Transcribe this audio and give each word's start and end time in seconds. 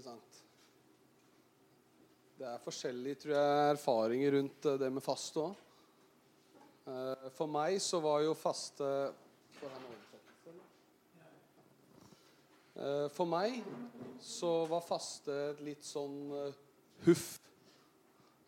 interessant. 0.00 0.38
Det 2.40 2.46
er 2.48 2.62
forskjellige 2.64 3.18
tror 3.20 3.34
jeg, 3.36 3.72
erfaringer 3.74 4.32
rundt 4.38 4.66
eh, 4.70 4.78
det 4.80 4.88
med 4.94 5.04
faste 5.04 5.42
òg. 5.42 5.66
For 7.36 7.46
meg 7.46 7.76
så 7.84 8.00
var 8.02 8.22
jo 8.24 8.32
faste 8.34 8.86
For 13.12 13.28
meg 13.28 13.60
så 14.24 14.64
var 14.66 14.80
faste 14.82 15.34
et 15.50 15.60
litt 15.62 15.84
sånn 15.84 16.32
huff. 17.04 17.26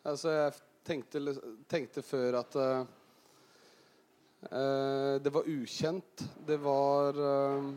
Altså, 0.09 0.33
jeg 0.33 0.57
tenkte, 0.89 1.21
tenkte 1.69 2.01
før 2.03 2.39
at 2.41 2.57
uh, 2.57 2.81
det 5.21 5.31
var 5.37 5.47
ukjent. 5.53 6.25
Det 6.49 6.57
var 6.65 7.21
uh, 7.21 7.69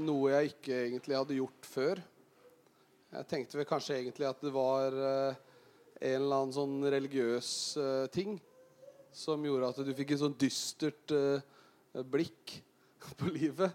noe 0.00 0.32
jeg 0.32 0.54
ikke 0.54 0.80
egentlig 0.88 1.20
hadde 1.20 1.38
gjort 1.38 1.68
før. 1.68 2.02
Jeg 3.14 3.28
tenkte 3.30 3.60
vel 3.60 3.68
kanskje 3.68 3.98
egentlig 4.00 4.26
at 4.28 4.42
det 4.42 4.52
var 4.54 4.94
uh, 4.98 5.42
en 6.00 6.16
eller 6.18 6.36
annen 6.40 6.54
sånn 6.56 6.76
religiøs 6.90 7.50
ting 8.12 8.36
som 9.14 9.44
gjorde 9.46 9.70
at 9.70 9.82
du 9.86 9.92
fikk 9.94 10.16
et 10.16 10.22
sånn 10.24 10.34
dystert 10.38 11.14
blikk 12.10 12.56
på 13.20 13.30
livet 13.30 13.70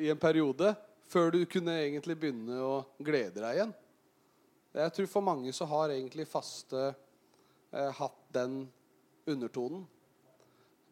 i 0.00 0.10
en 0.10 0.18
periode, 0.18 0.74
før 1.10 1.30
du 1.34 1.44
kunne 1.50 1.76
egentlig 1.82 2.16
begynne 2.18 2.58
å 2.62 2.74
glede 2.98 3.42
deg 3.42 3.56
igjen. 3.58 3.72
Jeg 4.70 4.94
tror 4.94 5.08
for 5.10 5.26
mange 5.26 5.52
så 5.54 5.66
har 5.66 5.90
egentlig 5.90 6.28
faste 6.30 6.82
eh, 6.86 7.90
hatt 7.98 8.20
den 8.30 8.62
undertonen. 9.26 9.82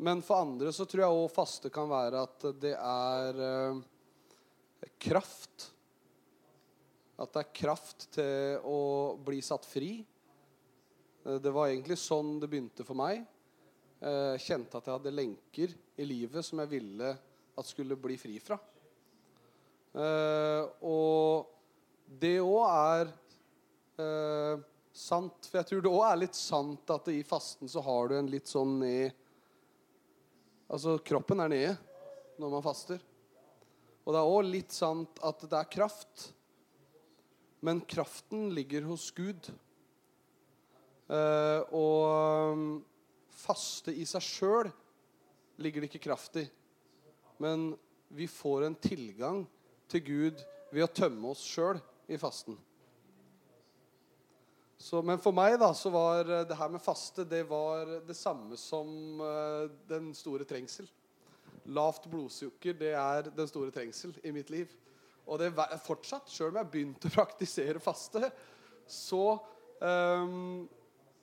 Men 0.03 0.23
for 0.23 0.43
andre 0.43 0.73
så 0.75 0.87
tror 0.87 1.05
jeg 1.05 1.21
òg 1.21 1.31
faste 1.35 1.71
kan 1.75 1.91
være 1.91 2.25
at 2.27 2.47
det 2.59 2.75
er 2.75 3.41
eh, 3.47 3.81
kraft. 5.07 5.71
At 7.19 7.35
det 7.35 7.43
er 7.43 7.57
kraft 7.61 8.07
til 8.15 8.63
å 8.69 8.79
bli 9.27 9.41
satt 9.43 9.67
fri. 9.67 9.97
Eh, 11.25 11.39
det 11.43 11.53
var 11.55 11.69
egentlig 11.69 11.99
sånn 12.01 12.37
det 12.39 12.51
begynte 12.51 12.87
for 12.87 12.99
meg. 12.99 13.25
Jeg 13.99 14.39
eh, 14.39 14.45
kjente 14.45 14.79
at 14.79 14.87
jeg 14.87 14.95
hadde 14.95 15.15
lenker 15.17 15.75
i 15.99 16.07
livet 16.07 16.47
som 16.47 16.63
jeg 16.63 16.71
ville 16.77 17.13
at 17.59 17.67
skulle 17.67 17.99
bli 17.99 18.15
fri 18.21 18.37
fra. 18.43 18.59
Eh, 19.99 20.63
og 20.87 21.49
det 22.21 22.39
òg 22.41 22.63
er 22.69 23.17
sant. 24.95 25.49
For 25.51 25.59
jeg 25.59 25.67
tror 25.67 25.83
det 25.83 25.91
òg 25.91 26.05
er 26.07 26.21
litt 26.23 26.39
sant 26.39 26.93
at 26.95 27.11
i 27.11 27.19
fasten 27.27 27.71
så 27.71 27.83
har 27.83 28.09
du 28.09 28.15
en 28.15 28.31
litt 28.31 28.47
sånn 28.51 28.79
ned 28.79 29.25
Altså 30.69 30.99
kroppen 31.01 31.41
er 31.41 31.49
nede 31.49 31.77
når 32.39 32.51
man 32.53 32.63
faster. 32.63 33.01
Og 34.05 34.13
det 34.13 34.21
er 34.21 34.33
òg 34.35 34.51
litt 34.53 34.75
sant 34.77 35.21
at 35.25 35.43
det 35.49 35.57
er 35.57 35.71
kraft. 35.73 36.27
Men 37.61 37.81
kraften 37.81 38.51
ligger 38.55 38.87
hos 38.87 39.11
Gud. 39.11 39.51
Eh, 41.09 41.61
og 41.75 42.53
um, 42.53 42.69
faste 43.33 43.95
i 43.95 44.05
seg 44.07 44.25
sjøl 44.25 44.71
ligger 45.59 45.83
det 45.83 45.91
ikke 45.91 46.07
kraft 46.07 46.39
i. 46.39 46.45
Men 47.43 47.73
vi 48.15 48.29
får 48.31 48.67
en 48.67 48.79
tilgang 48.79 49.43
til 49.91 50.05
Gud 50.07 50.43
ved 50.71 50.85
å 50.85 50.93
tømme 50.93 51.33
oss 51.33 51.43
sjøl 51.49 51.81
i 52.09 52.19
fasten. 52.21 52.57
Så, 54.79 55.01
men 55.03 55.19
for 55.19 55.35
meg 55.35 55.57
da, 55.59 55.73
så 55.75 55.91
var 55.91 56.29
eh, 56.31 56.45
det 56.47 56.57
her 56.61 56.71
med 56.71 56.85
faste 56.85 57.25
det 57.27 57.43
var 57.51 57.89
det 58.07 58.15
samme 58.15 58.55
som 58.61 59.19
uh, 59.19 59.67
den 59.91 60.13
store 60.15 60.47
trengsel. 60.47 60.87
Lavt 61.75 62.07
blodsukker 62.09 62.77
det 62.79 62.93
er 62.95 63.33
den 63.35 63.51
store 63.51 63.75
trengsel 63.75 64.15
i 64.23 64.33
mitt 64.33 64.53
liv. 64.55 64.71
Og 65.29 65.41
det 65.43 65.53
er 65.53 65.83
fortsatt, 65.85 66.31
sjøl 66.33 66.51
om 66.51 66.59
jeg 66.59 66.65
har 66.65 66.73
begynt 66.73 67.07
å 67.07 67.13
praktisere 67.13 67.83
faste, 67.85 68.31
så 68.89 69.25
um, 69.85 70.65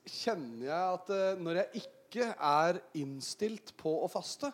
kjenner 0.06 0.68
jeg 0.68 0.94
at 0.94 1.10
uh, 1.10 1.42
når 1.42 1.60
jeg 1.62 1.82
ikke 1.82 2.30
er 2.32 2.78
innstilt 3.02 3.74
på 3.80 3.96
å 4.04 4.10
faste, 4.10 4.52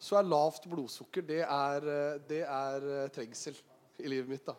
så 0.00 0.16
er 0.16 0.30
lavt 0.30 0.64
blodsukker 0.70 1.26
det 1.26 1.42
er, 1.44 1.86
det 2.30 2.44
er 2.46 3.10
trengsel 3.12 3.58
i 4.00 4.08
livet 4.08 4.30
mitt. 4.30 4.46
da. 4.46 4.54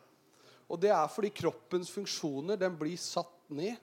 Og 0.72 0.80
det 0.80 0.92
er 0.96 1.10
fordi 1.12 1.32
kroppens 1.36 1.92
funksjoner 1.92 2.60
den 2.60 2.78
blir 2.80 3.00
satt 3.00 3.50
ned. 3.52 3.76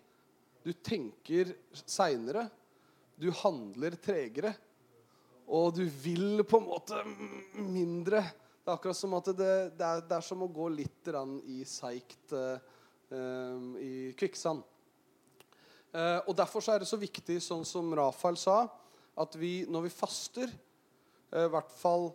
Du 0.64 0.72
tenker 0.72 1.52
seinere. 1.84 2.47
Du 3.19 3.28
handler 3.42 3.98
tregere. 4.00 4.54
Og 5.48 5.75
du 5.76 5.84
vil 6.02 6.44
på 6.48 6.60
en 6.60 6.69
måte 6.69 7.02
mindre. 7.58 8.22
Det 8.68 8.74
er 8.74 8.76
akkurat 8.76 8.98
som 8.98 9.14
at 9.16 9.30
det, 9.32 9.52
det, 9.78 9.86
er, 9.86 10.02
det 10.04 10.16
er, 10.18 10.24
som 10.26 10.42
å 10.44 10.50
gå 10.52 10.66
litt 10.68 11.08
i 11.48 11.62
seigt 11.64 12.34
uh, 12.36 12.58
i 13.80 14.12
kvikksand. 14.12 14.60
Uh, 15.96 16.20
og 16.28 16.34
Derfor 16.36 16.68
er 16.68 16.82
det 16.82 16.90
så 16.90 16.98
viktig, 17.00 17.38
sånn 17.40 17.64
som 17.64 17.88
Rafael 17.96 18.36
sa, 18.36 18.66
at 19.16 19.38
vi 19.40 19.62
når 19.72 19.86
vi 19.88 19.94
faster, 19.94 20.52
i 21.32 21.48
hvert 21.48 21.72
fall 21.76 22.06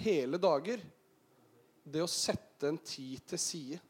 hele 0.00 0.38
dager 0.40 0.80
Det 1.84 2.00
å 2.00 2.08
sette 2.08 2.70
en 2.70 2.78
tid 2.80 3.20
til 3.28 3.40
side 3.40 3.80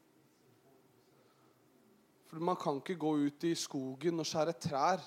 for 2.31 2.39
man 2.39 2.55
kan 2.55 2.77
ikke 2.79 2.95
gå 2.95 3.09
ut 3.25 3.43
i 3.43 3.51
skogen 3.59 4.23
og 4.23 4.27
skjære 4.27 4.53
trær 4.63 5.01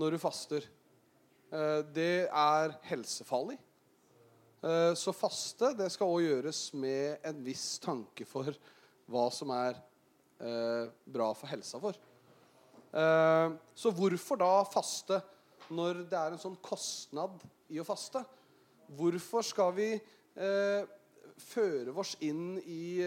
når 0.00 0.14
du 0.14 0.20
faster. 0.22 0.64
Eh, 1.52 1.80
det 1.92 2.24
er 2.24 2.72
helsefarlig. 2.88 3.58
Eh, 4.62 4.92
så 4.98 5.14
faste 5.16 5.72
det 5.78 5.88
skal 5.92 6.10
òg 6.10 6.26
gjøres 6.26 6.60
med 6.78 7.24
en 7.26 7.42
viss 7.44 7.76
tanke 7.82 8.26
for 8.28 8.54
hva 9.10 9.26
som 9.34 9.50
er 9.56 9.76
eh, 10.42 10.86
bra 11.04 11.32
for 11.36 11.50
helsa 11.50 11.82
vår. 11.82 12.00
Så 12.92 13.88
hvorfor 13.96 14.36
da 14.36 14.66
faste 14.68 15.16
når 15.72 16.02
det 16.10 16.18
er 16.18 16.34
en 16.34 16.40
sånn 16.42 16.58
kostnad 16.60 17.40
i 17.72 17.78
å 17.80 17.86
faste? 17.88 18.20
Hvorfor 18.92 19.46
skal 19.48 19.70
vi 19.72 19.86
føre 21.40 21.94
oss 21.96 22.12
inn 22.20 22.58
i 22.68 23.00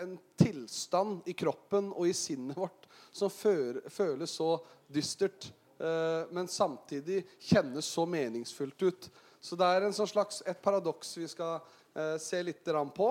en 0.00 0.14
tilstand 0.38 1.26
i 1.26 1.34
kroppen 1.36 1.90
og 1.92 2.08
i 2.08 2.14
sinnet 2.16 2.56
vårt 2.58 2.86
som 3.12 3.30
føles 3.30 4.30
så 4.30 4.54
dystert, 4.92 5.52
eh, 5.78 6.24
men 6.32 6.48
samtidig 6.48 7.22
kjennes 7.40 7.86
så 7.86 8.06
meningsfullt 8.08 8.82
ut. 8.82 9.10
Så 9.42 9.58
det 9.58 9.66
er 9.66 9.88
sånn 9.94 10.10
slags, 10.10 10.42
et 10.46 10.60
paradoks 10.62 11.16
vi 11.18 11.26
skal 11.30 11.58
eh, 11.94 12.16
se 12.22 12.42
litt 12.46 12.62
på. 12.94 13.08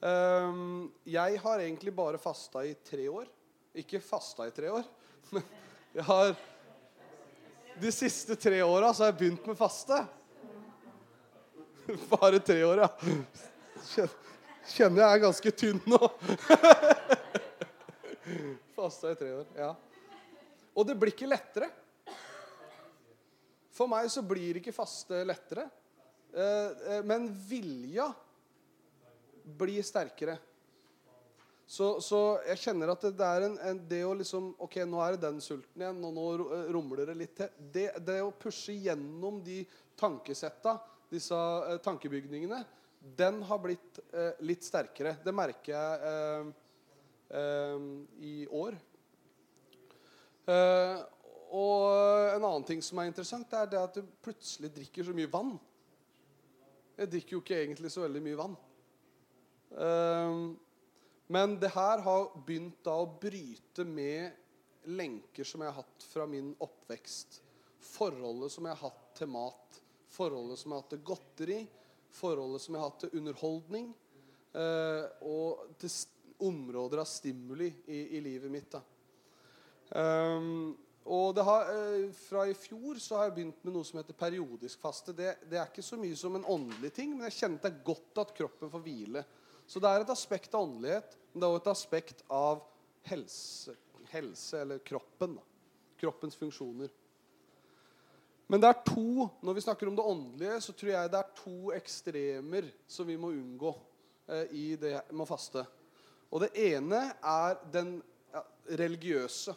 Um, 0.00 0.88
jeg 1.04 1.36
har 1.42 1.60
egentlig 1.60 1.92
bare 1.92 2.18
fasta 2.18 2.64
i 2.64 2.72
tre 2.74 3.04
år. 3.12 3.28
Ikke 3.76 4.00
fasta 4.00 4.48
i 4.48 4.54
tre 4.56 4.70
år, 4.72 4.86
men 5.36 5.44
jeg 5.92 6.06
har 6.06 6.32
De 7.80 7.90
siste 7.92 8.36
tre 8.36 8.62
åra 8.62 8.90
har 8.92 9.10
jeg 9.10 9.18
begynt 9.20 9.46
med 9.46 9.56
faste. 9.56 10.00
Bare 12.12 12.40
tre 12.44 12.58
år, 12.66 12.82
ja 12.84 12.90
kjenner 14.74 15.02
jeg 15.02 15.14
er 15.14 15.22
ganske 15.24 15.52
tynn 15.56 15.80
nå. 15.88 16.00
Fasta 18.76 19.12
i 19.12 19.18
tre 19.18 19.32
år. 19.40 19.46
Ja. 19.58 19.74
Og 20.76 20.86
det 20.88 20.96
blir 21.00 21.14
ikke 21.14 21.30
lettere. 21.30 21.70
For 23.80 23.88
meg 23.88 24.10
så 24.12 24.20
blir 24.20 24.58
ikke 24.60 24.76
faste 24.76 25.22
lettere. 25.24 25.64
Eh, 26.36 26.72
eh, 26.92 27.04
men 27.08 27.30
vilja 27.48 28.10
blir 29.56 29.80
sterkere. 29.80 30.34
Så, 31.64 31.86
så, 32.04 32.18
jeg 32.44 32.60
kjenner 32.60 32.90
at 32.92 33.06
det, 33.06 33.24
er 33.24 33.46
en, 33.46 33.54
en, 33.70 33.78
det 33.88 34.00
å 34.02 34.10
liksom 34.18 34.48
Ok, 34.66 34.80
nå 34.90 34.98
er 35.04 35.14
det 35.14 35.22
den 35.22 35.38
sulten 35.40 35.80
igjen, 35.80 36.02
og 36.04 36.12
nå 36.12 36.24
eh, 36.42 36.66
rumler 36.76 37.08
det 37.08 37.14
litt 37.22 37.32
til. 37.38 37.54
Det, 37.72 37.86
det 38.04 38.18
å 38.20 38.34
pushe 38.36 38.74
gjennom 38.76 39.38
de 39.46 39.62
tankesetta, 39.96 40.74
disse 41.08 41.38
tankebygningene, 41.84 42.58
den 43.16 43.40
har 43.48 43.62
blitt 43.64 44.02
eh, 44.12 44.36
litt 44.44 44.66
sterkere. 44.66 45.14
Det 45.24 45.32
merker 45.32 45.72
jeg 45.72 46.52
eh, 47.32 47.88
i 48.28 48.34
år. 48.60 48.76
Eh, 50.50 51.00
og 51.50 52.30
en 52.36 52.44
annen 52.46 52.66
ting 52.68 52.82
som 52.84 53.00
er 53.00 53.10
interessant, 53.10 53.52
er 53.54 53.68
det 53.70 53.80
at 53.80 53.98
du 53.98 54.16
plutselig 54.22 54.70
drikker 54.74 55.06
så 55.06 55.14
mye 55.16 55.30
vann. 55.30 55.54
Jeg 57.00 57.10
drikker 57.10 57.36
jo 57.36 57.42
ikke 57.42 57.60
egentlig 57.62 57.92
så 57.92 58.04
veldig 58.04 58.22
mye 58.24 58.38
vann. 58.38 58.56
Eh, 59.86 60.38
men 61.30 61.56
det 61.62 61.72
her 61.74 62.04
har 62.06 62.30
begynt 62.46 62.80
da 62.86 62.96
å 63.02 63.10
bryte 63.22 63.86
med 63.86 64.88
lenker 64.90 65.46
som 65.46 65.62
jeg 65.62 65.72
har 65.72 65.82
hatt 65.82 66.06
fra 66.10 66.26
min 66.30 66.52
oppvekst. 66.62 67.40
Forholdet 67.90 68.54
som 68.54 68.66
jeg 68.66 68.76
har 68.76 68.90
hatt 68.90 69.12
til 69.18 69.30
mat. 69.30 69.82
Forholdet 70.10 70.58
som 70.60 70.70
jeg 70.70 70.76
har 70.76 70.84
hatt 70.84 70.94
til 70.94 71.06
godteri 71.12 71.60
forholdet 72.14 72.62
som 72.62 72.74
jeg 72.74 72.82
har 72.82 72.90
hatt 72.90 73.02
til 73.04 73.18
underholdning, 73.20 73.90
eh, 74.54 75.04
og 75.26 75.74
til 75.80 75.92
områder 76.40 77.02
av 77.02 77.08
stimuli 77.08 77.68
i, 77.86 78.00
i 78.16 78.22
livet 78.24 78.52
mitt. 78.52 78.76
Um, 79.90 80.76
og 81.04 81.38
har, 81.44 81.70
eh, 81.72 82.12
Fra 82.12 82.46
i 82.46 82.54
fjor 82.54 82.98
så 83.00 83.16
har 83.16 83.24
jeg 83.24 83.34
begynt 83.34 83.64
med 83.64 83.74
noe 83.74 83.84
som 83.84 83.98
heter 83.98 84.14
periodisk 84.14 84.80
faste. 84.80 85.12
Det, 85.16 85.36
det, 85.48 85.58
er 85.58 85.66
ikke 85.66 85.82
så 85.82 85.96
mye 85.96 86.16
som 86.16 86.36
en 86.36 86.44
åndelig 86.44 86.92
ting, 86.92 87.14
men 87.16 87.24
jeg 87.30 87.38
kjenner 87.38 87.62
det 87.62 87.72
er 87.72 87.84
godt 87.84 88.18
at 88.18 88.34
kroppen 88.36 88.70
får 88.70 88.84
hvile. 88.84 89.24
Så 89.66 89.80
det 89.80 89.88
er 89.88 90.00
et 90.00 90.12
aspekt 90.12 90.54
av 90.54 90.66
åndelighet, 90.66 91.16
men 91.32 91.40
det 91.40 91.46
er 91.46 91.54
også 91.54 91.62
et 91.62 91.72
aspekt 91.72 92.24
av 92.28 92.64
helse, 93.08 93.76
helse 94.10 94.60
eller 94.60 94.82
kroppen. 94.84 95.38
Da. 95.38 95.46
Kroppens 96.00 96.36
funksjoner. 96.36 96.90
Men 98.50 98.60
det 98.60 98.66
er 98.66 98.80
to, 98.82 99.28
når 99.46 99.54
vi 99.54 99.62
snakker 99.62 99.88
om 99.88 99.96
det 99.96 100.04
åndelige, 100.10 100.60
så 100.60 100.72
tror 100.74 100.90
jeg 100.90 101.10
det 101.12 101.18
er 101.20 101.34
to 101.38 101.72
ekstremer 101.76 102.70
som 102.90 103.06
vi 103.06 103.14
må 103.20 103.30
unngå 103.30 103.70
eh, 104.26 104.46
i 104.58 104.64
det 104.80 104.96
med 105.12 105.22
å 105.22 105.28
faste. 105.30 105.62
Og 106.34 106.42
det 106.42 106.50
ene 106.58 107.04
er 107.22 107.60
den 107.70 107.92
ja, 108.34 108.42
religiøse. 108.80 109.54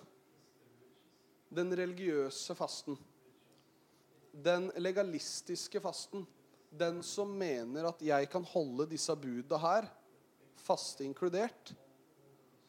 Den 1.53 1.73
religiøse 1.77 2.55
fasten. 2.57 2.97
Den 4.33 4.71
legalistiske 4.81 5.81
fasten. 5.83 6.25
Den 6.73 7.03
som 7.05 7.29
mener 7.37 7.91
at 7.91 8.01
jeg 8.01 8.29
kan 8.33 8.45
holde 8.49 8.87
disse 8.89 9.13
buda 9.13 9.59
her, 9.61 9.87
faste 10.57 11.05
inkludert, 11.05 11.73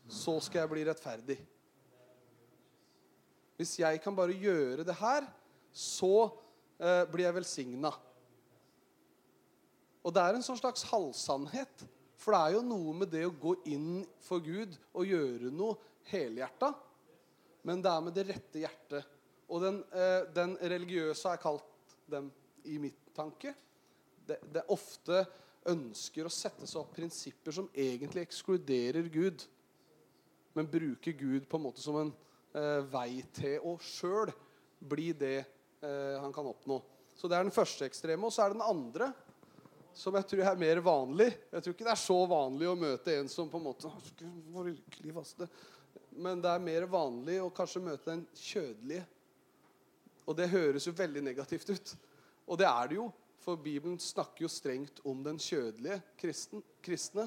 så 0.09 0.37
skal 0.45 0.65
jeg 0.65 0.73
bli 0.75 0.85
rettferdig. 0.85 1.39
Hvis 3.57 3.79
jeg 3.81 4.03
kan 4.05 4.17
bare 4.17 4.37
gjøre 4.37 4.85
det 4.85 4.97
her, 4.99 5.25
så 5.73 6.29
eh, 6.77 7.05
blir 7.09 7.25
jeg 7.25 7.39
velsigna. 7.39 7.93
Og 10.05 10.13
det 10.13 10.21
er 10.21 10.37
en 10.37 10.45
sånn 10.45 10.61
slags 10.61 10.85
halvsannhet. 10.91 11.87
For 12.21 12.35
det 12.35 12.41
er 12.41 12.57
jo 12.59 12.65
noe 12.67 12.95
med 13.01 13.11
det 13.13 13.25
å 13.29 13.37
gå 13.37 13.57
inn 13.73 14.03
for 14.25 14.43
Gud 14.45 14.77
og 14.93 15.09
gjøre 15.09 15.53
noe 15.55 15.79
helhjerta. 16.11 16.75
Men 17.65 17.83
det 17.85 17.91
er 17.91 18.05
med 18.05 18.17
det 18.17 18.27
rette 18.29 18.61
hjertet. 18.63 19.15
Og 19.49 19.63
den, 19.65 19.81
eh, 19.93 20.25
den 20.35 20.57
religiøse 20.61 21.35
jeg 21.35 21.43
kalt 21.43 21.97
dem 22.11 22.31
i 22.69 22.79
mitt 22.81 23.01
tanke. 23.17 23.55
Det, 24.25 24.39
det 24.53 24.65
ofte 24.73 25.25
ønsker 25.69 26.29
å 26.29 26.33
sette 26.33 26.69
seg 26.69 26.81
opp 26.83 26.95
prinsipper 26.97 27.57
som 27.57 27.69
egentlig 27.73 28.25
ekskluderer 28.27 29.09
Gud, 29.13 29.45
men 30.55 30.71
bruker 30.71 31.17
Gud 31.17 31.49
på 31.49 31.59
en 31.59 31.65
måte 31.67 31.83
som 31.83 31.97
en 32.01 32.13
eh, 32.55 32.81
vei 32.93 33.25
til 33.35 33.65
å 33.65 33.77
sjøl 33.83 34.33
bli 34.85 35.13
det 35.17 35.39
eh, 35.41 36.17
han 36.21 36.33
kan 36.35 36.49
oppnå. 36.49 36.81
Så 37.17 37.29
Det 37.29 37.39
er 37.39 37.47
den 37.47 37.55
første 37.55 37.87
ekstreme. 37.89 38.27
Og 38.27 38.35
så 38.35 38.45
er 38.45 38.53
det 38.53 38.59
den 38.59 38.67
andre, 38.67 39.13
som 39.95 40.17
jeg 40.19 40.27
tror 40.31 40.49
er 40.51 40.59
mer 40.61 40.81
vanlig. 40.85 41.31
Jeg 41.53 41.65
tror 41.65 41.77
ikke 41.77 41.87
det 41.87 41.95
er 41.95 42.03
så 42.03 42.19
vanlig 42.29 42.69
å 42.69 42.79
møte 42.79 43.15
en 43.15 43.31
som 43.31 43.51
på 43.51 43.61
en 43.61 43.69
måte 43.69 43.93
virkelig 44.67 45.15
faste. 45.15 45.49
Men 46.15 46.43
det 46.43 46.51
er 46.51 46.63
mer 46.63 46.87
vanlig 46.91 47.41
å 47.43 47.53
kanskje 47.55 47.83
møte 47.83 48.11
den 48.13 48.25
kjødelige. 48.39 49.05
Og 50.25 50.37
det 50.39 50.51
høres 50.53 50.87
jo 50.89 50.95
veldig 50.97 51.23
negativt 51.27 51.73
ut. 51.75 51.95
Og 52.49 52.61
det 52.61 52.69
er 52.69 52.91
det 52.91 52.99
jo. 53.01 53.09
For 53.45 53.61
Bibelen 53.61 53.99
snakker 54.01 54.47
jo 54.47 54.49
strengt 54.49 55.03
om 55.05 55.21
den 55.25 55.37
kjødelige 55.43 55.99
kristen, 56.21 56.63
kristne. 56.85 57.27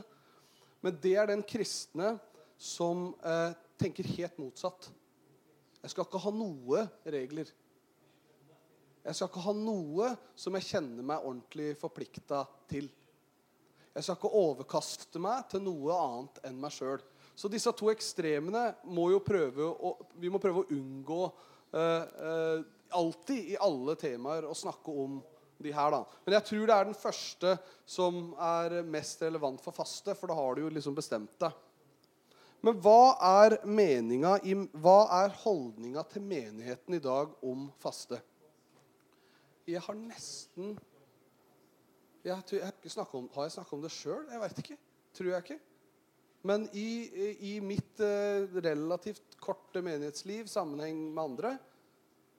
Men 0.81 0.98
det 1.04 1.14
er 1.19 1.30
den 1.30 1.44
kristne 1.46 2.16
som 2.58 3.12
eh, 3.22 3.54
tenker 3.78 4.08
helt 4.16 4.40
motsatt. 4.42 4.90
Jeg 5.84 5.94
skal 5.94 6.08
ikke 6.08 6.24
ha 6.24 6.34
noe 6.34 6.86
regler. 7.06 7.52
Jeg 9.06 9.16
skal 9.16 9.30
ikke 9.30 9.46
ha 9.46 9.54
noe 9.56 10.10
som 10.36 10.58
jeg 10.58 10.68
kjenner 10.68 11.06
meg 11.06 11.22
ordentlig 11.22 11.69
forplikta 11.80 12.42
til. 12.68 12.90
Jeg 13.94 14.04
skal 14.04 14.18
ikke 14.18 14.34
overkaste 14.42 15.22
meg 15.22 15.46
til 15.52 15.64
noe 15.64 15.96
annet 15.96 16.42
enn 16.50 16.58
meg 16.62 16.74
sjøl. 16.75 17.00
Så 17.38 17.50
disse 17.54 17.69
to 17.78 17.92
ekstremene 17.94 18.72
må 18.89 19.12
jo 19.13 19.22
prøve 19.22 19.68
å, 19.69 19.94
vi 20.18 20.30
må 20.34 20.42
prøve 20.42 20.63
å 20.63 20.69
unngå 20.74 21.19
uh, 21.28 21.78
uh, 21.78 22.63
alltid 22.98 23.51
i 23.54 23.60
alle 23.62 23.94
temaer 24.00 24.48
å 24.48 24.56
snakke 24.57 24.94
om 25.06 25.19
de 25.62 25.74
her. 25.74 25.94
da. 25.94 26.01
Men 26.25 26.38
jeg 26.38 26.48
tror 26.50 26.66
det 26.66 26.78
er 26.78 26.89
den 26.89 26.98
første 26.98 27.54
som 27.86 28.31
er 28.42 28.80
mest 28.89 29.22
relevant 29.22 29.62
for 29.62 29.75
faste, 29.75 30.16
for 30.18 30.31
da 30.31 30.38
har 30.38 30.57
du 30.57 30.63
jo 30.66 30.74
liksom 30.74 30.98
bestemt 30.98 31.34
deg. 31.42 31.63
Men 32.66 32.80
hva 32.81 33.13
er 33.45 33.60
meninga 33.69 34.40
hva 34.81 34.98
er 35.19 35.36
holdninga 35.44 36.01
til 36.10 36.25
menigheten 36.25 36.98
i 36.98 37.04
dag 37.04 37.38
om 37.45 37.68
faste? 37.83 38.18
Jeg 39.68 39.83
har 39.83 39.98
nesten 40.00 40.74
jeg, 42.24 42.33
jeg 42.33 42.33
har, 42.33 42.44
har 42.66 43.45
jeg 43.45 43.54
snakka 43.54 43.78
om 43.78 43.83
det 43.86 43.94
sjøl? 43.94 44.25
Jeg 44.31 44.42
veit 44.42 44.62
ikke. 44.63 44.78
Tror 45.16 45.30
jeg 45.31 45.45
ikke. 45.45 45.60
Men 46.47 46.67
i, 46.77 46.89
i 47.39 47.53
mitt 47.61 47.99
eh, 47.99 48.45
relativt 48.63 49.35
korte 49.41 49.81
menighetsliv, 49.83 50.47
sammenheng 50.47 50.99
med 51.11 51.23
andre, 51.23 51.55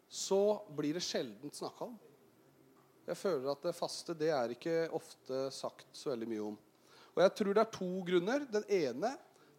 så 0.09 0.63
blir 0.77 0.97
det 0.97 1.05
sjelden 1.05 1.53
snakka 1.53 1.91
om. 1.91 1.99
Jeg 3.09 3.19
føler 3.21 3.51
at 3.53 3.65
det 3.65 3.77
faste 3.77 4.17
det 4.17 4.31
er 4.33 4.55
ikke 4.55 4.77
ofte 4.97 5.49
sagt 5.53 5.91
så 5.97 6.13
veldig 6.13 6.29
mye 6.31 6.47
om. 6.51 6.57
Og 7.17 7.23
jeg 7.25 7.35
tror 7.41 7.57
det 7.57 7.63
er 7.65 7.75
to 7.75 7.89
grunner. 8.07 8.45
Den 8.53 8.67
ene 8.79 9.13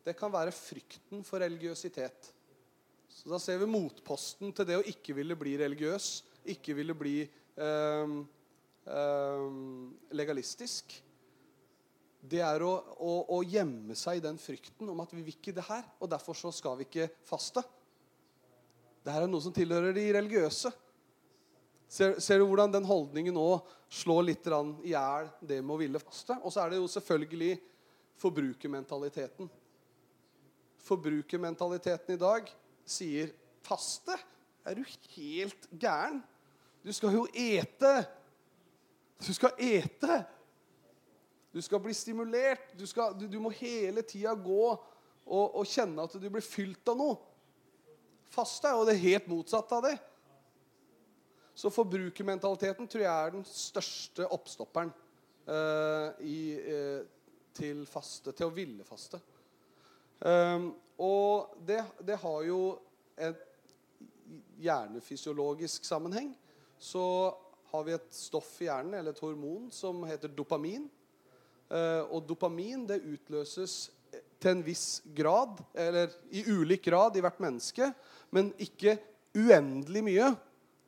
det 0.05 0.15
kan 0.17 0.33
være 0.33 0.53
frykten 0.55 1.21
for 1.27 1.41
religiøsitet. 1.43 2.31
Så 3.09 3.29
Da 3.29 3.39
ser 3.41 3.59
vi 3.61 3.69
motposten 3.69 4.53
til 4.55 4.67
det 4.69 4.77
å 4.79 4.85
ikke 4.87 5.17
ville 5.17 5.37
bli 5.37 5.57
religiøs, 5.59 6.09
ikke 6.53 6.77
ville 6.77 6.95
bli 6.97 7.17
eh, 7.25 8.15
eh, 8.85 9.47
legalistisk. 10.15 10.95
Det 12.19 12.42
er 12.44 12.63
å, 12.66 12.74
å, 13.00 13.13
å, 13.38 13.39
gjemme 13.48 13.95
seg 13.95 14.19
i 14.19 14.24
den 14.24 14.38
frykten 14.42 14.89
om 14.92 15.00
at 15.00 15.13
vi 15.16 15.24
vil 15.24 15.38
ikke 15.38 15.56
det 15.56 15.63
her, 15.69 15.86
og 16.00 16.12
derfor 16.12 16.36
så 16.36 16.51
skal 16.51 16.75
vi 16.80 16.88
ikke 16.88 17.07
faste. 17.27 17.63
Dette 19.00 19.16
er 19.16 19.31
noe 19.31 19.44
som 19.44 19.56
tilhører 19.56 19.95
de 19.95 20.04
religiøse. 20.18 20.74
Ser, 21.89 22.19
ser, 22.21 22.42
du 22.42 22.45
hvordan 22.45 22.74
den 22.74 22.86
holdningen 22.86 23.33
nå 23.33 23.48
slår 24.01 24.27
litt 24.27 24.50
i 24.51 24.92
hjel 24.92 25.31
det 25.39 25.62
med 25.63 25.74
å 25.74 25.80
ville 25.80 26.04
faste? 26.04 26.36
Og 26.44 26.54
så 26.54 26.66
er 26.66 26.75
det 26.75 26.81
jo 26.81 26.92
selvfølgelig 26.92 27.56
forbrukermentaliteten 28.19 29.50
forbrukermentaliteten 30.89 32.16
i 32.16 32.19
dag 32.19 32.50
sier 32.88 33.31
faste? 33.66 34.16
Er 34.66 34.77
du 34.77 34.83
helt 35.16 35.69
gæren? 35.71 36.21
Du 36.83 36.92
skal 36.95 37.16
jo 37.16 37.25
ete. 37.33 37.94
Du 39.19 39.31
skal 39.36 39.56
ete. 39.57 40.24
Du 41.51 41.61
skal 41.61 41.81
bli 41.81 41.93
stimulert. 41.97 42.71
Du, 42.77 42.85
skal, 42.87 43.15
du, 43.17 43.25
du 43.27 43.39
må 43.41 43.51
hele 43.57 44.03
tida 44.05 44.35
gå 44.37 44.63
og, 45.29 45.45
og, 45.45 45.65
kjenne 45.67 46.05
at 46.05 46.17
du 46.21 46.29
blir 46.29 46.45
fylt 46.45 46.89
av 46.89 46.97
noe. 46.99 47.17
Faste 48.29 48.69
er 48.69 48.77
jo 48.77 48.87
det 48.89 48.99
helt 49.01 49.29
motsatte 49.29 49.77
av 49.77 49.87
det. 49.87 49.95
Så 51.57 51.71
forbrukermentaliteten 51.73 52.87
tror 52.87 53.03
jeg 53.03 53.11
er 53.11 53.33
den 53.33 53.45
største 53.47 54.27
oppstopperen 54.31 54.91
uh, 55.49 56.13
i, 56.23 56.39
uh, 56.55 57.01
til 57.57 57.81
faste, 57.89 58.31
til 58.31 58.47
å 58.47 58.53
ville 58.55 58.85
faste. 58.87 59.19
Um, 60.19 60.71
og 60.99 61.57
det, 61.67 61.81
det, 62.05 62.19
har 62.21 62.45
jo 62.47 62.61
en 63.19 63.35
hjernefysiologisk 64.61 65.87
sammenheng. 65.87 66.31
Så 66.79 67.03
har 67.71 67.83
vi 67.87 67.95
et 67.97 68.15
stoff 68.15 68.53
i 68.61 68.69
hjernen, 68.69 68.95
eller 68.99 69.15
et 69.15 69.23
hormon, 69.23 69.68
som 69.73 70.03
heter 70.07 70.31
dopamin. 70.31 70.87
Uh, 71.69 72.02
og 72.09 72.26
dopamin 72.26 72.88
det 72.90 73.04
utløses 73.06 73.92
til 74.42 74.52
en 74.56 74.64
viss 74.66 75.04
grad, 75.16 75.59
eller 75.78 76.14
i 76.33 76.42
ulik 76.49 76.88
grad 76.88 77.18
i 77.18 77.21
hvert 77.21 77.42
menneske, 77.44 77.92
men 78.33 78.49
ikke 78.57 78.95
uendelig 79.38 80.04
mye. 80.07 80.30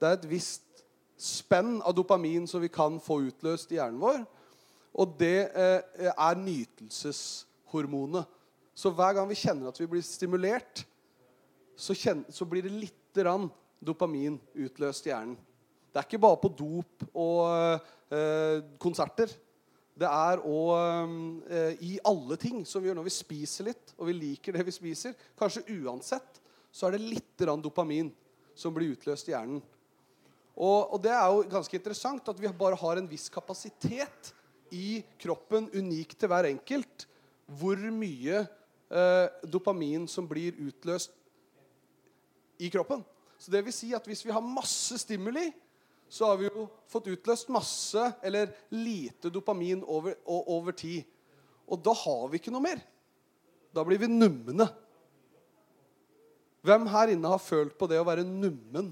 Det 0.01 0.07
er 0.07 0.17
et 0.17 0.29
visst 0.31 0.83
spenn 1.21 1.77
av 1.85 1.93
dopamin 1.93 2.47
som 2.49 2.63
vi 2.63 2.71
kan 2.73 2.97
få 3.03 3.19
utløst 3.27 3.73
i 3.73 3.77
hjernen 3.77 4.01
vår. 4.01 4.23
Og 4.97 5.13
det 5.19 5.51
uh, 5.53 6.09
er 6.11 6.41
nytelseshormonet. 6.41 8.25
Så 8.73 8.89
hver 8.95 9.13
gang 9.19 9.29
vi 9.29 9.37
kjenner 9.37 9.69
at 9.69 9.77
vi 9.77 9.89
blir 9.91 10.03
stimulert, 10.05 10.85
så, 11.77 11.93
kjenner, 11.97 12.31
så 12.33 12.47
blir 12.49 12.65
det 12.65 12.73
litt 12.73 12.97
dopamin 13.81 14.37
utløst 14.55 15.07
i 15.07 15.11
hjernen. 15.11 15.37
Det 15.91 15.99
er 15.99 16.07
ikke 16.07 16.21
bare 16.23 16.39
på 16.39 16.51
dop 16.55 17.03
og 17.19 17.81
øh, 18.15 18.61
konserter. 18.79 19.33
Det 19.97 20.07
er 20.07 20.41
å 20.47 20.59
øh, 20.77 21.73
i 21.83 21.97
alle 22.07 22.37
ting 22.39 22.63
som 22.67 22.81
vi 22.81 22.89
gjør 22.89 22.97
når 23.01 23.09
vi 23.09 23.15
spiser 23.15 23.67
litt, 23.67 23.93
og 23.97 24.07
vi 24.09 24.15
liker 24.17 24.55
det 24.55 24.65
vi 24.67 24.73
spiser. 24.75 25.15
Kanskje 25.39 25.65
uansett 25.81 26.39
så 26.71 26.87
er 26.87 26.95
det 26.95 27.03
litt 27.03 27.45
dopamin 27.61 28.11
som 28.55 28.73
blir 28.73 28.93
utløst 28.95 29.29
i 29.29 29.35
hjernen. 29.35 29.61
Og, 30.55 30.93
og, 30.93 30.97
det 31.03 31.11
er 31.15 31.27
jo 31.31 31.45
ganske 31.51 31.77
interessant 31.77 32.27
at 32.29 32.39
vi 32.39 32.49
bare 32.55 32.79
har 32.79 32.99
en 32.99 33.09
viss 33.09 33.29
kapasitet 33.31 34.31
i 34.71 35.01
kroppen, 35.19 35.69
unik 35.73 36.15
til 36.15 36.31
hver 36.31 36.47
enkelt, 36.51 37.07
hvor 37.59 37.79
mye 37.91 38.43
eh, 38.43 39.27
dopamin 39.51 40.07
som 40.11 40.27
blir 40.27 40.59
utløst 40.61 41.15
i 42.61 42.69
kroppen. 42.71 43.03
Så 43.41 43.51
det 43.51 43.63
vil 43.65 43.73
si 43.73 43.89
at 43.97 44.05
Hvis 44.05 44.23
vi 44.25 44.31
har 44.31 44.43
masse 44.43 44.99
stimuli, 45.01 45.49
så 46.11 46.27
har 46.27 46.37
vi 46.41 46.49
jo 46.49 46.65
fått 46.91 47.07
utløst 47.07 47.47
masse 47.55 48.03
eller 48.21 48.49
lite 48.75 49.29
dopamin 49.31 49.79
over, 49.87 50.17
over 50.27 50.75
tid. 50.75 51.05
Og 51.71 51.79
da 51.79 51.93
har 51.95 52.25
vi 52.27 52.41
ikke 52.41 52.51
noe 52.51 52.65
mer. 52.65 52.81
Da 53.71 53.85
blir 53.87 54.01
vi 54.01 54.09
numne. 54.11 54.67
Hvem 56.67 56.89
her 56.91 57.13
inne 57.13 57.31
har 57.31 57.39
følt 57.39 57.77
på 57.79 57.87
det 57.87 58.01
å 58.01 58.07
være 58.07 58.27
nummen 58.27 58.91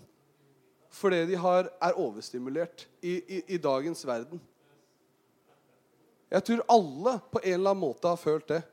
fordi 0.95 1.19
de 1.29 1.35
har, 1.38 1.67
er 1.83 1.99
overstimulert 2.01 2.88
i, 3.03 3.19
i, 3.19 3.41
i 3.53 3.59
dagens 3.61 3.99
verden? 4.07 4.39
Jeg 6.31 6.45
tror 6.47 6.63
alle 6.71 7.17
på 7.29 7.43
en 7.43 7.57
eller 7.57 7.73
annen 7.73 7.83
måte 7.83 8.09
har 8.09 8.21
følt 8.21 8.47
det. 8.49 8.63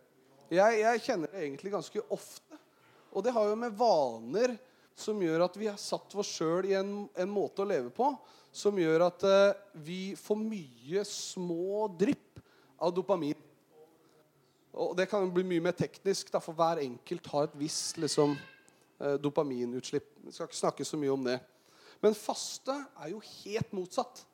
Jeg, 0.54 0.80
jeg 0.84 1.02
kjenner 1.02 1.34
det 1.34 1.42
egentlig 1.42 1.74
ganske 1.74 2.06
ofte. 2.14 2.62
Og 3.10 3.26
det 3.26 3.34
har 3.34 3.50
jo 3.50 3.58
med 3.58 3.74
vaner 3.74 4.54
som 4.96 5.20
gjør 5.20 5.44
at 5.44 5.56
vi 5.60 5.68
har 5.68 5.78
satt 5.80 6.14
oss 6.16 6.30
sjøl 6.38 6.70
i 6.70 6.76
en, 6.78 6.92
en, 7.12 7.30
måte 7.30 7.62
å 7.62 7.68
leve 7.68 7.92
på 7.94 8.08
som 8.56 8.78
gjør 8.80 9.04
at 9.10 9.24
eh, 9.28 9.58
vi 9.84 10.00
får 10.16 10.38
mye 10.40 11.02
små 11.04 11.84
drypp 12.00 12.40
av 12.80 12.94
dopamin. 12.96 13.36
Og 14.76 14.94
Det 14.96 15.06
kan 15.10 15.28
bli 15.32 15.44
mye 15.44 15.64
mer 15.68 15.76
teknisk, 15.76 16.30
da, 16.32 16.40
for 16.40 16.56
hver 16.56 16.80
enkelt 16.80 17.28
har 17.32 17.48
et 17.48 17.58
visst 17.60 18.00
liksom, 18.00 18.32
eh, 19.00 19.18
dopaminutslipp. 19.20 20.08
Vi 20.24 20.32
skal 20.32 20.48
ikke 20.48 20.62
snakke 20.62 20.88
så 20.88 21.00
mye 21.00 21.12
om 21.12 21.28
det. 21.28 21.36
Men 22.00 22.16
faste 22.16 22.74
er 22.96 23.12
jo 23.12 23.20
helt 23.20 23.76
motsatt. 23.76 24.24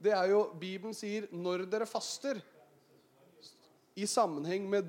Det 0.00 0.14
er 0.16 0.30
jo, 0.32 0.44
Bibelen 0.58 0.96
sier 0.96 1.26
når 1.30 1.66
dere 1.68 1.86
faster 1.86 2.38
I 3.98 4.06
sammenheng 4.08 4.64
med 4.70 4.86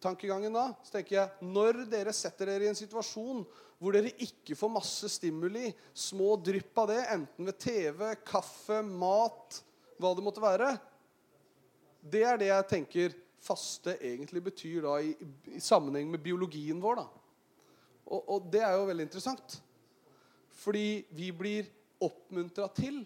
dopamintankegangen 0.00 0.52
da, 0.52 0.72
så 0.82 0.96
tenker 0.96 1.16
jeg 1.16 1.28
når 1.44 1.84
dere 1.90 2.12
setter 2.12 2.46
dere 2.48 2.64
i 2.64 2.70
en 2.70 2.78
situasjon 2.78 3.44
hvor 3.80 3.92
dere 3.92 4.12
ikke 4.20 4.56
får 4.56 4.72
masse 4.72 5.08
stimuli, 5.08 5.72
små 5.94 6.36
drypp 6.36 6.78
av 6.78 6.88
det, 6.90 7.00
enten 7.14 7.46
ved 7.46 7.58
TV, 7.58 8.14
kaffe, 8.24 8.82
mat, 8.82 9.62
hva 9.98 10.14
det 10.14 10.24
måtte 10.24 10.40
være 10.40 10.78
Det 12.00 12.22
er 12.24 12.38
det 12.38 12.48
jeg 12.48 12.68
tenker 12.68 13.14
faste 13.40 13.96
egentlig 14.00 14.42
betyr 14.42 14.82
da 14.84 14.98
i, 15.00 15.14
i 15.52 15.60
sammenheng 15.60 16.10
med 16.10 16.20
biologien 16.20 16.80
vår. 16.80 16.96
da. 16.96 17.06
Og, 18.06 18.28
og 18.28 18.50
det 18.52 18.60
er 18.60 18.76
jo 18.76 18.86
veldig 18.88 19.06
interessant. 19.06 19.60
Fordi 20.60 21.06
vi 21.16 21.30
blir 21.32 21.68
oppmuntra 22.00 22.68
til 22.76 23.02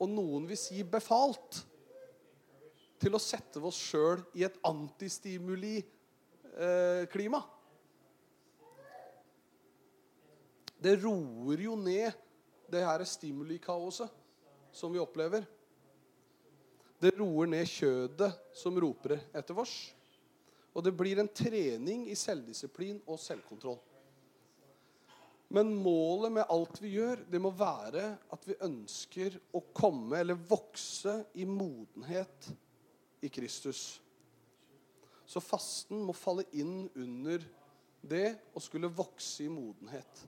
og 0.00 0.10
noen 0.10 0.48
vil 0.48 0.58
si 0.58 0.82
befalt, 0.82 1.62
til 3.00 3.16
å 3.16 3.20
sette 3.20 3.60
oss 3.64 3.78
sjøl 3.80 4.20
i 4.38 4.44
et 4.46 4.60
antistimuli-klima. 4.66 6.00
Eh, 6.52 7.08
det 10.82 10.96
roer 11.00 11.60
jo 11.64 11.76
ned 11.78 12.12
det 12.72 12.82
her 12.84 13.04
stimulikaoset 13.04 14.10
som 14.72 14.92
vi 14.92 15.00
opplever. 15.00 15.46
Det 16.98 17.14
roer 17.18 17.48
ned 17.50 17.68
kjødet 17.68 18.30
som 18.56 18.76
roper 18.80 19.16
etter 19.32 19.58
oss. 19.58 19.74
Og 20.72 20.84
det 20.84 20.94
blir 20.96 21.20
en 21.20 21.28
trening 21.28 22.06
i 22.08 22.16
selvdisiplin 22.16 23.00
og 23.06 23.20
selvkontroll. 23.20 23.80
Men 25.52 25.74
målet 25.76 26.32
med 26.32 26.48
alt 26.48 26.78
vi 26.80 26.94
gjør, 26.94 27.26
det 27.28 27.40
må 27.42 27.50
være 27.52 28.06
at 28.32 28.46
vi 28.48 28.56
ønsker 28.64 29.34
å 29.52 29.60
komme 29.76 30.22
eller 30.22 30.38
vokse 30.48 31.18
i 31.36 31.44
modenhet 31.44 32.48
i 33.20 33.28
Kristus. 33.28 34.00
Så 35.32 35.40
fasten 35.40 36.02
må 36.04 36.12
falle 36.12 36.44
inn 36.52 36.90
under 36.92 37.44
det 38.04 38.34
å 38.52 38.60
skulle 38.60 38.90
vokse 38.92 39.46
i 39.46 39.52
modenhet. 39.52 40.24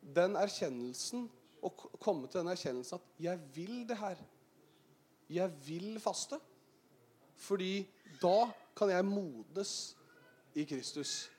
Den 0.00 0.38
erkjennelsen, 0.40 1.26
å 1.62 1.70
komme 2.00 2.30
til 2.30 2.40
den 2.40 2.54
erkjennelsen 2.54 2.96
at 2.98 3.20
'jeg 3.20 3.40
vil 3.54 3.84
det 3.86 3.98
her'. 4.00 4.24
Jeg 5.28 5.52
vil 5.66 6.00
faste. 6.00 6.40
Fordi 7.36 7.86
da 8.22 8.50
kan 8.74 8.88
jeg 8.88 9.04
modnes 9.04 9.94
i 10.54 10.64
Kristus. 10.64 11.30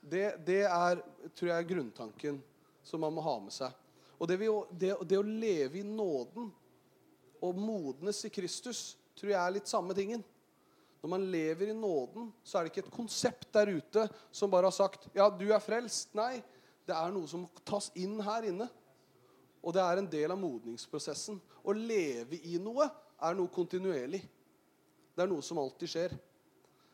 Det, 0.00 0.46
det, 0.46 0.62
er, 0.62 1.02
tror 1.34 1.48
jeg, 1.48 1.68
grunntanken 1.68 2.42
som 2.82 3.00
man 3.00 3.12
må 3.12 3.20
ha 3.20 3.38
med 3.40 3.52
seg. 3.52 3.72
Og 4.18 4.28
det, 4.28 4.38
det, 4.38 4.94
det, 5.08 5.18
å 5.18 5.22
leve 5.22 5.78
i 5.78 5.86
nåden 5.86 6.52
og 7.42 7.54
modnes 7.54 8.24
i 8.24 8.32
Kristus 8.32 8.96
tror 9.18 9.32
jeg 9.32 9.40
er 9.42 9.54
litt 9.58 9.70
samme 9.70 9.94
tingen. 9.94 10.24
Når 11.02 11.10
man 11.12 11.26
lever 11.30 11.70
i 11.70 11.76
nåden, 11.76 12.32
så 12.42 12.58
er 12.58 12.66
det 12.66 12.72
ikke 12.72 12.86
et 12.86 12.94
konsept 12.94 13.48
der 13.54 13.70
ute 13.70 14.06
som 14.34 14.50
bare 14.50 14.66
har 14.66 14.74
sagt 14.74 15.06
ja, 15.14 15.28
du 15.30 15.46
er 15.52 15.62
frelst. 15.62 16.10
Nei, 16.18 16.40
det 16.88 16.96
er 16.96 17.12
noe 17.14 17.28
som 17.30 17.46
tas 17.68 17.90
inn 17.98 18.18
her 18.24 18.48
inne. 18.50 18.66
Og 19.62 19.74
det 19.74 19.82
er 19.82 20.00
en 20.00 20.10
del 20.10 20.32
av 20.32 20.40
modningsprosessen. 20.40 21.38
Å 21.38 21.74
leve 21.74 22.38
i 22.48 22.58
noe 22.62 22.86
er 23.22 23.38
noe 23.38 23.50
kontinuerlig. 23.52 24.22
Det 25.14 25.24
er 25.24 25.30
noe 25.30 25.44
som 25.44 25.58
alltid 25.60 25.90
skjer. 25.90 26.14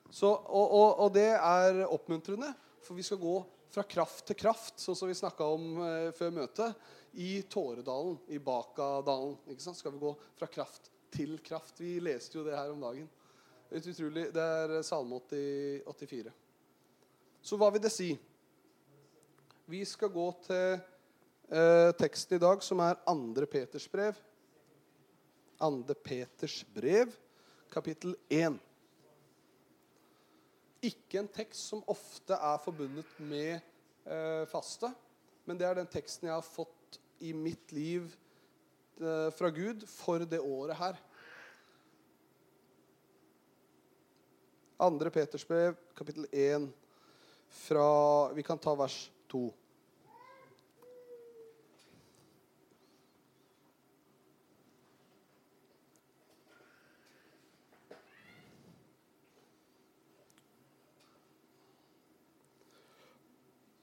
Så, 0.08 0.28
og, 0.30 0.64
og, 0.64 0.88
og, 1.04 1.10
det 1.14 1.30
er 1.36 1.84
oppmuntrende. 1.86 2.52
For 2.84 2.96
vi 2.96 3.04
skal 3.06 3.20
gå 3.20 3.36
fra 3.74 3.82
kraft 3.88 4.28
til 4.28 4.38
kraft, 4.38 4.76
sånn 4.78 4.96
som 4.96 5.08
vi 5.10 5.16
snakka 5.18 5.46
om 5.56 5.80
eh, 5.82 6.10
før 6.16 6.32
møtet. 6.36 6.84
I 7.14 7.42
Tåredalen, 7.50 8.18
i 8.32 8.40
Bakadalen. 8.42 9.36
Ikke 9.50 9.64
sant? 9.64 9.78
Skal 9.80 9.94
vi 9.94 10.02
gå 10.02 10.12
fra 10.38 10.48
kraft 10.50 10.90
til 11.14 11.36
kraft. 11.44 11.78
Vi 11.80 11.96
leste 12.02 12.38
jo 12.38 12.46
det 12.46 12.56
her 12.56 12.72
om 12.74 12.82
dagen. 12.82 13.08
Er 13.70 13.88
utrolig. 13.90 14.26
Det 14.34 14.42
er 14.42 14.82
Salme 14.86 15.20
84. 15.28 16.32
Så 17.44 17.56
hva 17.60 17.70
vil 17.74 17.82
det 17.84 17.92
si? 17.92 18.10
Vi 19.68 19.80
skal 19.88 20.12
gå 20.12 20.26
til 20.44 20.76
eh, 20.76 21.90
teksten 21.98 22.36
i 22.36 22.42
dag, 22.42 22.62
som 22.62 22.82
er 22.84 23.00
2. 23.06 23.48
Peters 23.50 23.88
brev. 23.88 24.20
2. 25.60 25.96
Peters 26.04 26.60
brev, 26.74 27.12
kapittel 27.72 28.16
1 28.28 28.60
ikke 30.84 31.20
en 31.20 31.30
tekst 31.32 31.70
som 31.70 31.84
ofte 31.90 32.36
er 32.36 32.60
forbundet 32.62 33.08
med 33.22 33.56
eh, 33.56 34.44
faste, 34.50 34.90
men 35.48 35.58
det 35.58 35.66
er 35.68 35.78
den 35.78 35.90
teksten 35.90 36.28
jeg 36.28 36.36
har 36.36 36.44
fått 36.44 36.98
i 37.24 37.32
mitt 37.36 37.72
liv 37.72 38.10
eh, 39.00 39.30
fra 39.34 39.50
Gud 39.54 39.86
for 39.88 40.24
det 40.28 40.40
året 40.40 40.76
her. 40.80 41.00
Andre 44.84 45.10
Peters 45.10 45.48
brev, 45.48 45.76
kapittel 45.94 46.26
1, 46.30 46.68
fra 47.48 48.32
Vi 48.32 48.42
kan 48.42 48.58
ta 48.58 48.74
vers 48.74 49.10
2. 49.32 49.52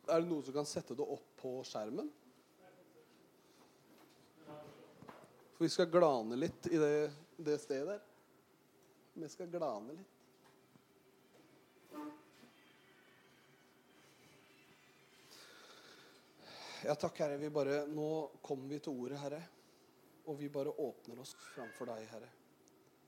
Er 0.06 0.22
det 0.22 0.28
noen 0.30 0.46
som 0.46 0.54
kan 0.54 0.70
sette 0.70 0.94
det 0.94 1.02
opp 1.02 1.26
på 1.42 1.58
skjermen? 1.66 2.14
For 5.58 5.66
vi 5.66 5.74
skal 5.74 5.90
glane 5.90 6.38
litt 6.38 6.70
i 6.70 6.78
det, 6.78 6.96
det 7.42 7.62
stedet 7.66 7.96
der. 7.96 8.10
Vi 9.18 9.34
skal 9.34 9.50
glane 9.50 9.98
litt. 9.98 10.21
Ja, 16.86 16.96
takk, 16.96 17.20
Herre. 17.20 17.38
Vi 17.38 17.50
bare, 17.54 17.84
nå 17.86 18.32
kommer 18.42 18.72
vi 18.74 18.80
til 18.82 18.96
ordet, 18.98 19.20
Herre. 19.22 19.42
Og 20.26 20.40
vi 20.40 20.48
bare 20.50 20.72
åpner 20.82 21.20
oss 21.22 21.36
framfor 21.52 21.92
deg, 21.92 22.08
Herre. 22.10 22.30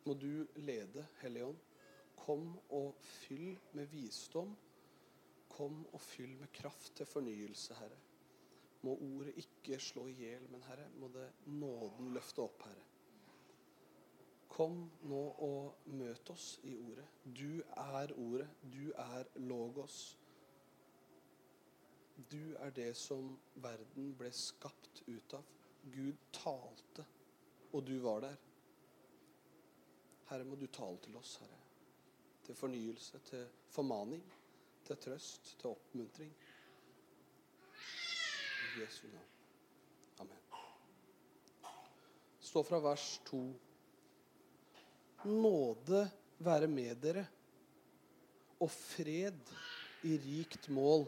Må 0.06 0.14
du 0.14 0.46
lede, 0.62 1.08
Hellige 1.24 1.48
Ånd. 1.48 1.64
Kom 2.24 2.52
og 2.70 2.94
fyll 3.02 3.58
med 3.74 3.90
visdom 3.92 4.54
Kom 5.54 5.84
og 5.94 6.02
fyll 6.02 6.32
med 6.38 6.50
kraft 6.54 6.94
til 6.98 7.06
fornyelse, 7.06 7.76
Herre. 7.78 7.98
Må 8.86 8.94
ordet 8.94 9.34
ikke 9.42 9.78
slå 9.82 10.06
i 10.10 10.16
hjel, 10.18 10.46
men 10.50 10.64
Herre, 10.66 10.88
må 11.02 11.10
det 11.14 11.28
nåden 11.46 12.14
løfte 12.14 12.46
opp, 12.46 12.62
Herre. 12.66 12.86
Kom 14.54 14.84
nå 15.10 15.22
og 15.46 15.90
møt 15.98 16.30
oss 16.30 16.60
i 16.70 16.76
ordet. 16.78 17.06
Du 17.26 17.62
er 17.74 18.14
ordet. 18.18 18.50
Du 18.62 18.92
er 18.94 19.30
logos. 19.36 20.18
Du 22.16 22.56
er 22.60 22.72
det 22.76 22.92
som 22.98 23.34
verden 23.56 24.14
ble 24.18 24.30
skapt 24.36 25.02
ut 25.08 25.34
av. 25.34 25.50
Gud 25.94 26.20
talte, 26.32 27.06
og 27.74 27.84
du 27.86 27.98
var 28.04 28.22
der. 28.24 28.38
Herre, 30.30 30.46
må 30.48 30.56
du 30.56 30.68
tale 30.68 30.98
til 31.04 31.18
oss, 31.20 31.36
Herre. 31.42 31.60
Til 32.46 32.56
fornyelse, 32.56 33.20
til 33.28 33.48
formaning 33.72 34.24
til 34.88 35.00
trøst, 35.00 35.54
til 35.60 35.72
oppmuntring. 35.72 36.32
I 38.64 38.82
Jesu 38.82 39.08
navn. 39.08 39.30
Amen. 40.20 40.42
Stå 42.40 42.64
fra 42.68 42.80
vers 42.84 43.22
2. 43.30 43.40
Nåde 45.24 46.04
være 46.44 46.68
med 46.68 47.00
dere 47.00 47.26
og 48.60 48.72
fred 48.72 49.54
i 50.04 50.18
rikt 50.20 50.68
mål 50.70 51.06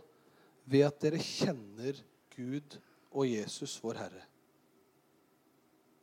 ved 0.65 0.85
at 0.87 1.01
dere 1.01 1.21
kjenner 1.21 1.99
Gud 2.35 2.77
og 3.11 3.27
Jesus, 3.29 3.77
vår 3.83 3.99
Herre. 4.01 4.23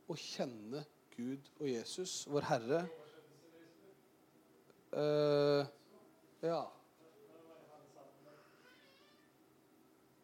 Å 0.08 0.16
kjenne 0.18 0.84
Gud 1.16 1.50
og 1.60 1.66
Jesus, 1.70 2.22
vår 2.30 2.46
Herre 2.48 2.84
uh, 4.96 5.64
Ja. 6.42 6.62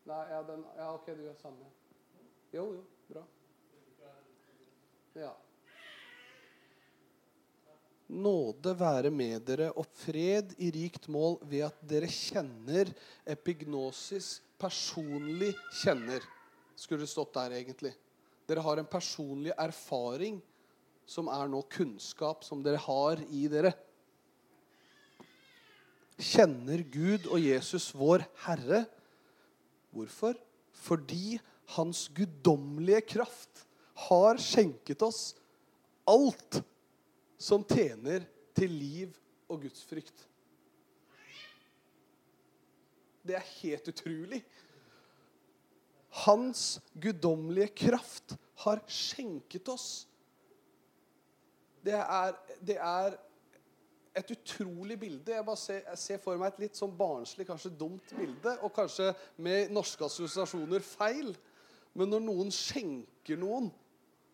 Nei, 0.08 0.22
ja, 0.32 0.38
den, 0.48 0.62
ja, 0.78 0.86
OK, 0.94 1.10
du 1.12 1.26
gjør 1.26 1.36
samme. 1.36 1.66
Jo, 2.54 2.64
jo, 2.78 2.84
bra. 3.10 3.26
Ja. 5.18 5.34
Nåde 8.08 8.72
være 8.72 9.10
med 9.12 9.42
dere 9.44 9.68
og 9.76 9.84
fred 10.00 10.54
i 10.64 10.70
rikt 10.72 11.10
mål 11.12 11.36
ved 11.44 11.66
at 11.66 11.80
dere 11.90 12.08
kjenner 12.08 12.88
epignosis 13.28 14.38
personlig 14.58 15.52
kjenner. 15.82 16.24
Skulle 16.78 17.04
det 17.04 17.12
stått 17.12 17.34
der, 17.36 17.58
egentlig. 17.58 17.92
Dere 18.48 18.64
har 18.64 18.80
en 18.80 18.88
personlig 18.88 19.52
erfaring 19.58 20.38
som 21.08 21.28
er 21.32 21.50
nå 21.52 21.60
kunnskap 21.72 22.44
som 22.46 22.62
dere 22.64 22.80
har 22.84 23.20
i 23.28 23.44
dere. 23.50 23.74
Kjenner 26.18 26.80
Gud 26.88 27.28
og 27.28 27.44
Jesus 27.44 27.90
vår 27.94 28.24
Herre. 28.46 28.82
Hvorfor? 29.92 30.34
Fordi 30.72 31.36
Hans 31.76 32.06
guddommelige 32.16 33.02
kraft 33.12 33.66
har 34.08 34.40
skjenket 34.40 35.02
oss 35.04 35.34
alt 36.08 36.62
som 37.38 37.62
tjener 37.64 38.26
til 38.56 38.72
liv 38.74 39.14
og 39.48 39.62
gudsfrykt. 39.62 40.24
Det 43.22 43.36
er 43.36 43.52
helt 43.60 43.88
utrolig. 43.92 44.42
Hans 46.24 46.80
guddommelige 46.98 47.70
kraft 47.86 48.34
har 48.64 48.82
skjenket 48.90 49.68
oss. 49.70 50.08
Det 51.84 51.94
er, 51.94 52.34
det 52.64 52.78
er 52.82 53.18
et 54.18 54.32
utrolig 54.34 54.96
bilde. 54.98 55.32
Jeg, 55.32 55.44
bare 55.46 55.60
ser, 55.60 55.82
jeg 55.84 56.00
ser 56.02 56.22
for 56.22 56.40
meg 56.40 56.54
et 56.54 56.64
litt 56.64 56.78
sånn 56.80 56.94
barnslig, 56.98 57.46
kanskje 57.46 57.76
dumt 57.78 58.14
bilde, 58.16 58.56
og 58.64 58.72
kanskje 58.74 59.12
med 59.44 59.70
norske 59.74 60.08
assosiasjoner 60.08 60.82
feil. 60.84 61.30
Men 61.94 62.10
når 62.12 62.24
noen 62.24 62.50
skjenker 62.54 63.38
noen, 63.38 63.70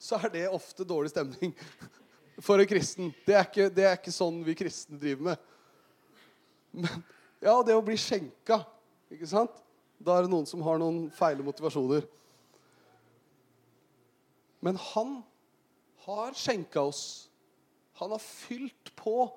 så 0.01 0.19
er 0.23 0.33
det 0.33 0.47
ofte 0.53 0.87
dårlig 0.89 1.13
stemning 1.13 1.53
for 2.43 2.59
en 2.59 2.69
kristen. 2.69 3.13
Det 3.27 3.37
er 3.37 3.47
ikke, 3.47 3.69
det 3.71 3.85
er 3.87 3.99
ikke 3.99 4.15
sånn 4.15 4.41
vi 4.47 4.57
kristne 4.59 4.99
driver 5.01 5.31
med. 5.31 5.51
Men 6.75 7.05
ja, 7.45 7.55
det 7.63 7.77
å 7.77 7.85
bli 7.85 7.97
skjenka, 8.01 8.63
ikke 9.13 9.29
sant? 9.31 9.61
Da 10.01 10.17
er 10.17 10.27
det 10.27 10.33
noen 10.33 10.49
som 10.49 10.63
har 10.67 10.81
noen 10.81 11.07
feile 11.15 11.45
motivasjoner. 11.47 12.07
Men 14.65 14.79
han 14.81 15.19
har 16.07 16.37
skjenka 16.37 16.83
oss. 16.83 17.29
Han 18.01 18.15
har 18.15 18.23
fylt 18.23 18.91
på. 18.99 19.29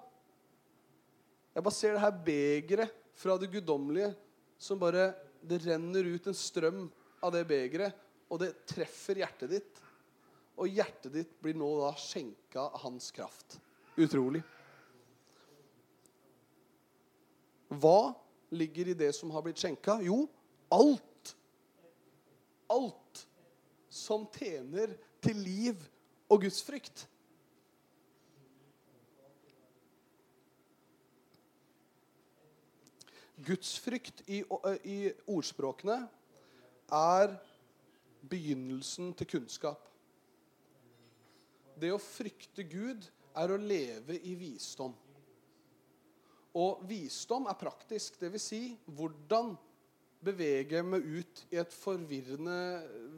Jeg 1.54 1.66
bare 1.66 1.76
ser 1.76 1.96
det 1.96 2.04
her 2.04 2.16
begeret 2.26 2.96
fra 3.18 3.38
det 3.40 3.52
guddommelige 3.52 4.14
som 4.62 4.80
bare 4.82 5.12
Det 5.48 5.60
renner 5.64 6.04
ut 6.04 6.26
en 6.28 6.36
strøm 6.36 6.80
av 7.24 7.32
det 7.32 7.44
begeret, 7.48 7.94
og 8.28 8.40
det 8.42 8.50
treffer 8.68 9.22
hjertet 9.22 9.52
ditt. 9.54 9.78
Og 10.58 10.70
hjertet 10.74 11.14
ditt 11.14 11.34
blir 11.44 11.58
nå 11.58 11.68
da 11.84 11.92
skjenka 12.02 12.64
av 12.70 12.80
hans 12.86 13.12
kraft. 13.14 13.60
Utrolig. 13.98 14.42
Hva 17.68 18.14
ligger 18.50 18.90
i 18.90 18.98
det 18.98 19.12
som 19.16 19.32
har 19.36 19.44
blitt 19.46 19.60
skjenka? 19.62 20.00
Jo, 20.06 20.24
alt. 20.74 21.36
Alt 22.74 23.28
som 23.90 24.26
tjener 24.34 24.96
til 25.24 25.40
liv 25.44 25.86
og 26.32 26.42
Guds 26.44 26.64
frykt. 26.66 27.06
Gudsfrykt 33.48 34.24
i, 34.28 34.42
i 34.84 34.98
ordspråkene 35.30 36.00
er 36.92 37.36
begynnelsen 38.28 39.14
til 39.14 39.30
kunnskap. 39.30 39.84
Det 41.78 41.92
å 41.94 42.02
frykte 42.02 42.66
Gud 42.66 43.06
er 43.38 43.54
å 43.54 43.60
leve 43.62 44.18
i 44.26 44.34
visdom. 44.38 44.96
Og 46.58 46.84
visdom 46.90 47.46
er 47.52 47.58
praktisk. 47.60 48.18
Dvs. 48.18 48.46
Si, 48.50 48.62
hvordan 48.98 49.54
beveger 50.26 50.80
jeg 50.80 50.88
meg 50.90 51.06
ut 51.06 51.44
i 51.54 51.60
et 51.62 51.74
forvirrende 51.74 52.60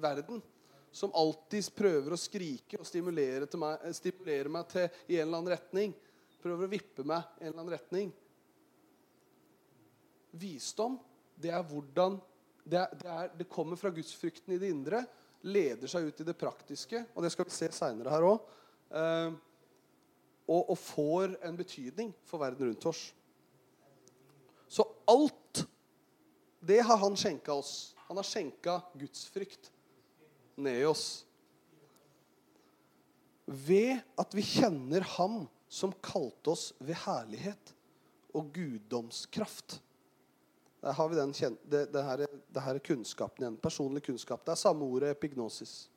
verden 0.04 0.42
som 0.92 1.14
alltid 1.16 1.70
prøver 1.78 2.16
å 2.16 2.20
skrike 2.20 2.80
og 2.82 2.88
stimulere, 2.88 3.48
meg, 3.62 3.86
stimulere 3.96 4.52
meg 4.52 4.72
til 4.72 4.88
i 5.08 5.20
en 5.20 5.28
eller 5.28 5.38
annen 5.38 5.54
retning. 5.54 5.94
Prøver 6.42 6.66
å 6.66 6.72
vippe 6.72 7.06
meg 7.08 7.40
i 7.40 7.46
en 7.46 7.52
eller 7.52 7.62
annen 7.62 7.76
retning. 7.76 8.12
Visdom, 10.40 10.98
det 11.40 11.54
er 11.56 11.64
hvordan 11.66 12.20
Det, 12.70 12.78
er, 12.78 12.92
det, 13.02 13.08
er, 13.10 13.30
det 13.40 13.46
kommer 13.50 13.80
fra 13.80 13.90
gudsfrykten 13.90 14.54
i 14.54 14.60
det 14.62 14.68
indre, 14.70 15.00
leder 15.46 15.90
seg 15.90 16.10
ut 16.10 16.22
i 16.22 16.28
det 16.28 16.38
praktiske, 16.38 17.04
og 17.16 17.24
det 17.24 17.32
skal 17.34 17.48
vi 17.48 17.56
se 17.56 17.70
seinere 17.76 18.12
her 18.14 18.28
òg. 18.28 18.50
Eh, 18.90 19.38
og, 20.50 20.72
og 20.74 20.78
får 20.82 21.36
en 21.46 21.58
betydning 21.60 22.12
for 22.28 22.42
verden 22.42 22.72
rundt 22.72 22.90
oss. 22.90 23.04
Så 24.70 24.86
alt 25.10 25.64
det 26.60 26.82
har 26.86 27.00
han 27.02 27.16
skjenka 27.18 27.54
oss. 27.54 27.96
Han 28.10 28.20
har 28.20 28.28
skjenka 28.28 28.80
gudsfrykt 29.00 29.70
ned 30.60 30.82
i 30.82 30.88
oss. 30.90 31.06
Ved 33.46 34.02
at 34.20 34.36
vi 34.38 34.46
kjenner 34.46 35.06
Ham 35.16 35.44
som 35.70 35.94
kalte 36.04 36.54
oss 36.54 36.72
ved 36.82 36.98
herlighet 37.06 37.74
og 38.34 38.50
guddomskraft. 38.54 39.80
Der 40.82 40.96
har 40.96 41.10
vi 41.10 41.16
den, 41.16 41.32
det, 41.70 41.86
det, 41.94 42.04
her, 42.04 42.26
det 42.54 42.62
her 42.64 42.76
er 42.76 42.84
kunnskapen 42.84 43.44
igjen. 43.44 43.58
Personlig 43.60 44.04
kunnskap. 44.06 44.46
Det 44.46 44.54
er 44.54 44.62
samme 44.62 44.86
ordet 44.86 45.12
epignosis. 45.12 45.90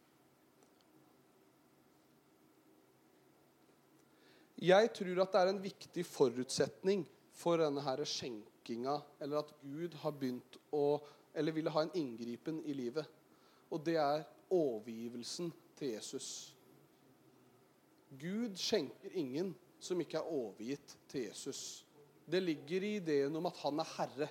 Jeg 4.62 4.92
tror 4.95 5.23
at 5.23 5.33
det 5.35 5.40
er 5.40 5.51
en 5.51 5.62
viktig 5.62 6.05
forutsetning 6.07 7.05
for 7.35 7.59
denne 7.59 7.83
her 7.83 8.03
skjenkinga, 8.07 8.99
eller 9.23 9.42
at 9.42 9.55
Gud 9.62 9.97
har 10.03 10.14
begynt 10.18 10.61
å 10.71 11.01
Eller 11.35 11.55
ville 11.57 11.71
ha 11.73 11.81
en 11.81 11.95
inngripen 11.97 12.59
i 12.68 12.75
livet. 12.77 13.07
Og 13.73 13.81
det 13.81 13.95
er 13.97 14.27
overgivelsen 14.53 15.47
til 15.79 15.95
Jesus. 15.95 16.27
Gud 18.21 18.59
skjenker 18.61 19.14
ingen 19.16 19.55
som 19.81 20.01
ikke 20.05 20.21
er 20.21 20.29
overgitt 20.29 20.92
til 21.09 21.25
Jesus. 21.31 21.87
Det 22.29 22.42
ligger 22.42 22.85
i 22.85 22.97
ideen 22.99 23.37
om 23.40 23.49
at 23.49 23.62
han 23.62 23.81
er 23.81 23.88
herre. 23.97 24.29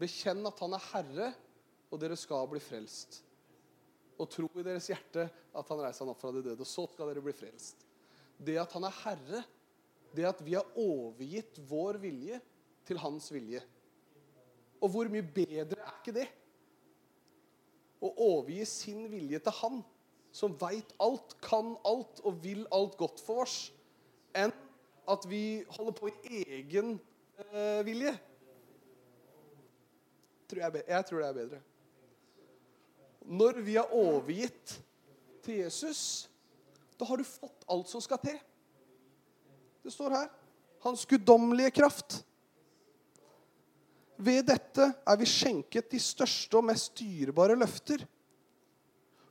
Bekjenn 0.00 0.44
at 0.48 0.60
han 0.60 0.76
er 0.76 0.88
herre, 0.92 1.28
og 1.88 2.00
dere 2.02 2.18
skal 2.18 2.48
bli 2.50 2.60
frelst. 2.60 3.22
Og 4.20 4.28
tro 4.32 4.48
i 4.56 4.64
deres 4.64 4.88
hjerte 4.90 5.26
at 5.56 5.70
han 5.72 5.80
reiser 5.80 6.04
han 6.04 6.12
opp 6.12 6.20
fra 6.20 6.32
de 6.34 6.42
døde. 6.44 6.60
Og 6.60 6.68
så 6.68 6.86
skal 6.92 7.10
dere 7.10 7.24
bli 7.24 7.34
frelst. 7.36 7.84
Det 8.36 8.58
at 8.60 8.72
han 8.76 8.84
er 8.88 8.98
herre, 9.04 9.42
det 10.16 10.26
at 10.28 10.42
vi 10.44 10.56
har 10.56 10.68
overgitt 10.80 11.60
vår 11.68 12.00
vilje 12.02 12.40
til 12.88 13.00
hans 13.00 13.28
vilje. 13.32 13.62
Og 14.82 14.92
hvor 14.92 15.08
mye 15.12 15.24
bedre 15.24 15.80
er 15.80 15.98
ikke 16.00 16.16
det? 16.16 16.26
Å 18.04 18.12
overgi 18.28 18.64
sin 18.68 19.06
vilje 19.12 19.40
til 19.44 19.56
han 19.62 19.80
som 20.36 20.52
veit 20.60 20.90
alt, 21.00 21.32
kan 21.40 21.72
alt 21.88 22.20
og 22.28 22.42
vil 22.44 22.66
alt 22.76 22.98
godt 23.00 23.22
for 23.24 23.46
oss, 23.46 23.70
enn 24.36 24.52
at 25.08 25.24
vi 25.30 25.64
holder 25.72 25.94
på 25.96 26.10
i 26.10 26.42
egen 26.58 26.98
eh, 27.40 27.80
vilje 27.86 28.12
tror 30.46 30.62
jeg, 30.62 30.84
jeg 30.86 31.06
tror 31.08 31.22
det 31.22 31.28
er 31.28 31.38
bedre. 31.40 31.60
Når 33.26 33.60
vi 33.66 33.74
er 33.78 33.94
overgitt 33.94 34.76
til 35.42 35.62
Jesus, 35.64 36.28
da 36.98 37.08
har 37.08 37.18
du 37.18 37.26
fått 37.26 37.66
alt 37.70 37.90
som 37.90 38.02
skal 38.02 38.20
til. 38.22 38.38
Det 39.82 39.92
står 39.94 40.14
her. 40.14 40.30
Hans 40.86 41.04
guddommelige 41.06 41.74
kraft. 41.74 42.20
Ved 44.16 44.46
dette 44.48 44.86
er 45.04 45.18
vi 45.20 45.28
skjenket 45.28 45.90
de 45.92 46.00
største 46.00 46.56
og 46.56 46.64
mest 46.70 46.94
dyrebare 46.96 47.56
løfter, 47.58 48.00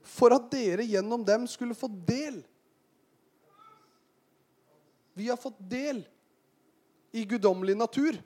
for 0.05 0.35
at 0.35 0.51
dere 0.51 0.85
gjennom 0.85 1.23
dem 1.25 1.47
skulle 1.49 1.77
få 1.77 1.89
del. 1.89 2.43
Vi 5.17 5.31
har 5.31 5.39
fått 5.39 5.57
del 5.71 6.03
i 7.15 7.23
guddommelig 7.25 7.77
natur. 7.79 8.19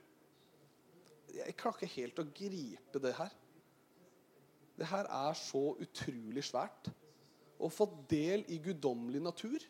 Jeg 1.40 1.56
klarer 1.60 1.80
ikke 1.80 1.96
helt 1.96 2.20
å 2.22 2.28
gripe 2.36 3.02
det 3.04 3.14
her. 3.18 3.36
Det 4.80 4.88
her 4.88 5.08
er 5.12 5.36
så 5.36 5.64
utrolig 5.84 6.44
svært. 6.48 6.92
Å 7.60 7.68
få 7.72 7.90
del 8.12 8.46
i 8.48 8.60
guddommelig 8.64 9.22
natur. 9.24 9.66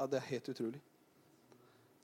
Ja, 0.00 0.06
det 0.08 0.16
er 0.16 0.30
helt 0.30 0.48
utrolig. 0.48 0.80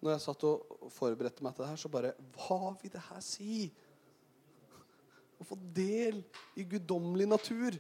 Når 0.05 0.11
jeg 0.13 0.21
satt 0.27 0.43
og 0.45 0.89
forberedte 0.93 1.45
meg 1.45 1.55
til 1.57 1.65
det 1.65 1.71
her, 1.71 1.79
så 1.81 1.89
bare 1.89 2.13
Hva 2.37 2.75
vil 2.83 2.93
det 2.93 3.01
her 3.09 3.23
si? 3.25 3.71
Å 5.37 5.47
få 5.47 5.59
del 5.77 6.23
i 6.57 6.65
guddommelig 6.69 7.29
natur. 7.29 7.77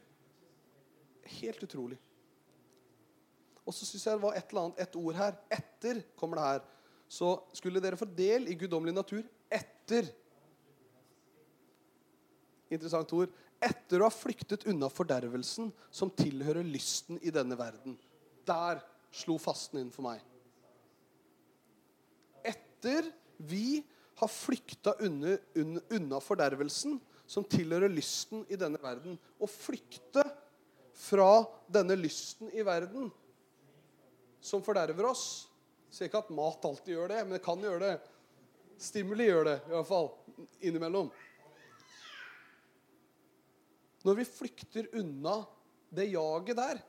Helt 1.38 1.62
utrolig. 1.64 1.98
Og 3.66 3.74
så 3.74 3.86
syns 3.88 4.04
jeg 4.06 4.18
det 4.18 4.22
var 4.22 4.36
et 4.38 4.52
eller 4.52 4.68
annet, 4.68 4.82
et 4.84 4.98
ord 5.00 5.18
her. 5.18 5.38
Etter 5.58 6.02
kommer 6.18 6.38
det 6.38 6.50
her. 6.50 6.66
så 7.08 7.28
skulle 7.54 7.78
dere 7.78 7.98
få 7.98 8.06
del 8.18 8.48
i 8.50 8.56
guddommelig 8.58 8.94
natur 8.96 9.20
etter 9.46 10.08
Interessant 12.66 13.12
ord. 13.14 13.30
Etter 13.62 14.02
å 14.02 14.08
ha 14.08 14.12
flyktet 14.12 14.66
unna 14.66 14.88
fordervelsen 14.90 15.68
som 15.94 16.10
tilhører 16.10 16.66
lysten 16.66 17.20
i 17.22 17.30
denne 17.30 17.54
verden. 17.58 17.94
Der 18.42 18.82
slo 19.14 19.36
fasten 19.38 19.80
inn 19.80 19.92
for 19.94 20.02
meg. 20.08 20.18
Etter 22.42 23.06
vi 23.38 23.84
har 24.18 24.32
flykta 24.32 24.96
unna, 25.04 25.36
unna 25.54 26.20
fordervelsen 26.24 26.98
som 27.26 27.44
tilhører 27.44 27.92
lysten 27.92 28.44
i 28.48 28.58
denne 28.58 28.80
verden. 28.82 29.18
Å 29.38 29.48
flykte 29.50 30.24
fra 30.96 31.44
denne 31.68 31.96
lysten 31.98 32.50
i 32.54 32.64
verden 32.66 33.10
som 34.40 34.62
forderver 34.64 35.10
oss. 35.10 35.26
Jeg 35.90 35.96
Sier 35.96 36.10
ikke 36.10 36.24
at 36.24 36.34
mat 36.34 36.64
alltid 36.68 36.94
gjør 36.94 37.12
det, 37.12 37.22
men 37.24 37.36
det 37.36 37.44
kan 37.44 37.62
gjøre 37.62 37.82
det. 37.82 37.94
Stimuli 38.82 39.28
gjør 39.28 39.46
det, 39.48 39.56
i 39.64 39.72
hvert 39.72 39.88
fall 39.88 40.10
innimellom. 40.68 41.08
Når 44.06 44.18
vi 44.20 44.26
flykter 44.28 44.90
unna 45.00 45.40
det 45.96 46.10
jaget 46.12 46.58
der 46.58 46.82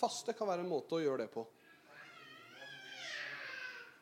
Faste 0.00 0.32
kan 0.32 0.48
være 0.48 0.62
en 0.64 0.70
måte 0.70 0.96
å 0.96 1.00
gjøre 1.02 1.26
det 1.26 1.32
på. 1.34 1.42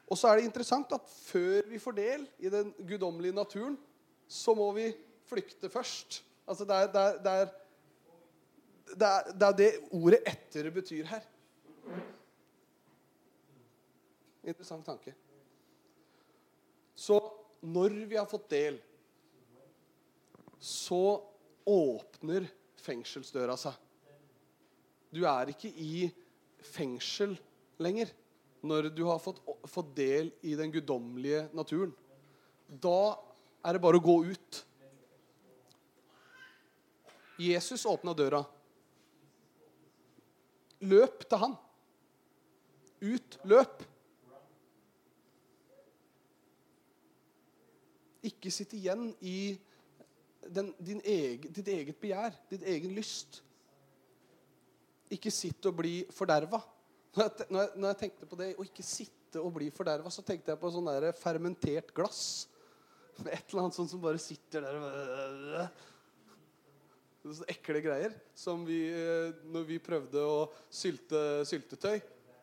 Og 0.09 0.15
så 0.15 0.31
er 0.31 0.39
det 0.39 0.47
interessant 0.47 0.93
at 0.95 1.09
før 1.11 1.67
vi 1.67 1.81
får 1.83 1.97
del 1.97 2.27
i 2.39 2.53
den 2.53 2.71
guddommelige 2.87 3.35
naturen, 3.35 3.75
så 4.29 4.55
må 4.57 4.69
vi 4.77 4.91
flykte 5.29 5.71
først. 5.73 6.23
Altså 6.49 6.67
det 6.69 6.77
er 6.77 6.93
det, 6.93 7.01
er, 7.03 7.19
det, 7.25 7.33
er, 7.33 7.49
det, 8.93 9.09
er, 9.09 9.33
det 9.41 9.51
det 9.59 9.71
ordet 9.93 10.21
'etter' 10.29 10.71
betyr 10.75 11.09
her. 11.09 11.25
Interessant 14.45 14.87
tanke. 14.87 15.15
Så 16.95 17.19
når 17.61 18.07
vi 18.09 18.17
har 18.17 18.27
fått 18.27 18.49
del, 18.51 18.79
så 20.59 21.21
åpner 21.69 22.49
fengselsdøra 22.83 23.57
seg. 23.61 23.77
Du 25.15 25.23
er 25.29 25.53
ikke 25.53 25.71
i 25.71 26.09
fengsel 26.65 27.37
lenger 27.81 28.11
når 28.67 28.91
du 28.91 29.05
har 29.07 29.21
fått, 29.23 29.39
fått 29.71 29.95
del 29.97 30.33
i 30.43 30.57
den 30.59 30.73
guddommelige 30.75 31.47
naturen. 31.55 31.93
Da 32.69 33.15
er 33.65 33.75
det 33.77 33.83
bare 33.83 33.99
å 33.99 34.05
gå 34.05 34.17
ut. 34.31 34.63
Jesus 37.39 37.87
åpna 37.87 38.15
døra. 38.19 38.43
Løp 40.91 41.25
til 41.27 41.43
han. 41.43 41.55
Ut. 43.03 43.39
Løp. 43.47 43.83
Ikke 48.27 48.51
sitt 48.51 48.75
igjen 48.75 49.13
i 49.23 49.55
den, 50.49 50.73
egen, 51.05 51.53
ditt 51.55 51.69
eget 51.71 51.99
begjær, 52.01 52.35
ditt 52.51 52.65
egen 52.67 52.95
lyst. 52.97 53.41
Ikke 55.15 55.33
sitt 55.33 55.65
og 55.71 55.79
bli 55.79 56.01
forderva. 56.15 56.61
Når, 57.17 57.31
når, 57.49 57.73
når, 57.75 57.89
jeg 57.89 58.01
tenkte 58.03 58.29
på 58.29 58.39
det 58.39 58.53
å 58.59 58.67
ikke 58.67 58.85
sitte 58.85 59.41
og 59.41 59.55
bli 59.57 59.71
forderva, 59.75 60.11
så 60.13 60.23
tenkte 60.27 60.53
jeg 60.53 60.61
på 60.61 60.71
sånn 60.75 60.91
fermentert 61.19 61.95
glass. 61.97 62.49
Et 63.27 63.51
eller 63.51 63.65
annet 63.65 63.75
sånt 63.75 63.91
som 63.91 64.03
bare 64.03 64.21
sitter 64.23 64.63
der 64.63 64.79
og 64.79 65.87
Sånne 67.29 67.49
ekle 67.51 67.81
greier. 67.85 68.15
Som 68.39 68.63
vi, 68.65 68.79
eh, 68.95 69.35
når 69.51 69.67
vi 69.69 69.81
prøvde 69.83 70.23
å 70.23 70.47
sylte 70.71 71.45
syltetøy, 71.49 71.99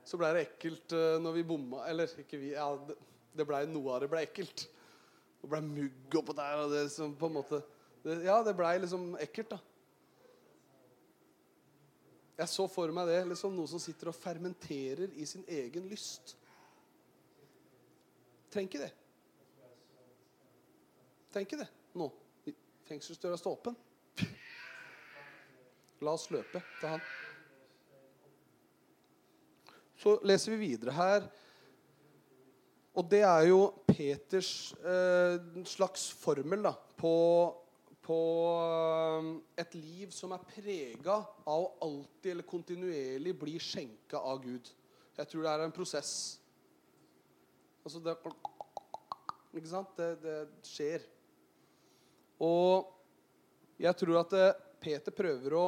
så 0.05 0.19
ble 0.19 0.31
det 0.35 0.43
ekkelt 0.45 0.93
eh, 0.93 1.15
når 1.21 1.37
vi 1.39 1.45
bomma. 1.47 1.85
Eller 1.89 2.11
ikke 2.21 2.39
vi. 2.41 2.51
Ja, 2.53 2.67
det, 2.85 3.47
blei 3.47 3.63
noe 3.71 3.95
av 3.95 4.03
det 4.03 4.11
ble 4.11 4.25
ekkelt. 4.27 4.67
Det 5.41 5.49
ble 5.49 5.61
mugg 5.65 6.19
oppå 6.19 6.35
der. 6.37 6.65
og 6.65 6.75
det 6.75 6.83
på 7.19 7.31
en 7.31 7.37
måte 7.39 7.61
det, 8.03 8.19
Ja, 8.27 8.41
det 8.45 8.55
blei 8.57 8.75
liksom 8.83 9.15
ekkelt, 9.23 9.55
da. 9.55 9.61
Jeg 12.35 12.51
så 12.51 12.65
for 12.67 12.91
meg 12.91 13.07
det 13.07 13.21
liksom 13.29 13.53
noe 13.55 13.69
som 13.71 13.79
sitter 13.79 14.11
og 14.11 14.17
fermenterer 14.19 15.13
i 15.15 15.25
sin 15.29 15.45
egen 15.47 15.87
lyst. 15.87 16.35
Trenger 18.51 18.69
ikke 18.69 18.83
det. 18.83 18.93
Ikke 21.43 21.59
det 21.59 21.67
nå. 21.97 22.09
Fengselsdøra 22.85 23.37
står 23.39 23.57
åpen. 23.57 23.77
La 26.05 26.13
oss 26.13 26.29
løpe 26.31 26.61
til 26.79 26.91
han. 26.91 27.01
Så 29.99 30.19
leser 30.27 30.53
vi 30.53 30.67
videre 30.67 30.93
her 30.95 31.25
og 32.95 33.03
det 33.11 33.21
er 33.27 33.49
jo 33.49 33.59
Peters 33.89 34.71
eh, 34.79 35.35
slags 35.67 36.07
formel 36.15 36.63
da, 36.63 36.71
på, 36.95 37.11
på 38.05 38.19
eh, 38.55 39.27
et 39.65 39.75
liv 39.75 40.13
som 40.15 40.31
er 40.31 40.45
prega 40.47 41.17
av 41.43 41.65
å 41.65 41.73
alltid 41.83 42.31
eller 42.31 42.47
kontinuerlig 42.47 43.35
bli 43.41 43.57
skjenka 43.59 44.21
av 44.21 44.39
Gud. 44.45 44.71
Jeg 45.17 45.31
tror 45.31 45.43
det 45.43 45.51
er 45.51 45.65
en 45.65 45.75
prosess. 45.75 46.13
Altså 47.83 47.99
det 48.03 48.15
Ikke 49.55 49.71
sant? 49.71 49.91
Det, 49.99 50.09
det 50.23 50.39
skjer. 50.67 51.03
Og 52.43 52.91
jeg 53.79 53.95
tror 53.99 54.21
at 54.21 54.35
eh, 54.35 54.61
Peter 54.81 55.15
prøver 55.15 55.55
å 55.57 55.67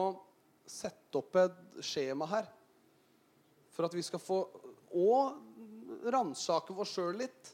sette 0.68 1.20
opp 1.20 1.38
et 1.40 1.84
skjema 1.86 2.28
her 2.28 2.48
for 3.72 3.88
at 3.88 3.96
vi 3.96 4.04
skal 4.04 4.20
få 4.20 4.40
Og 4.98 6.08
ransake 6.12 6.74
oss 6.74 6.94
sjøl 6.96 7.18
litt, 7.20 7.50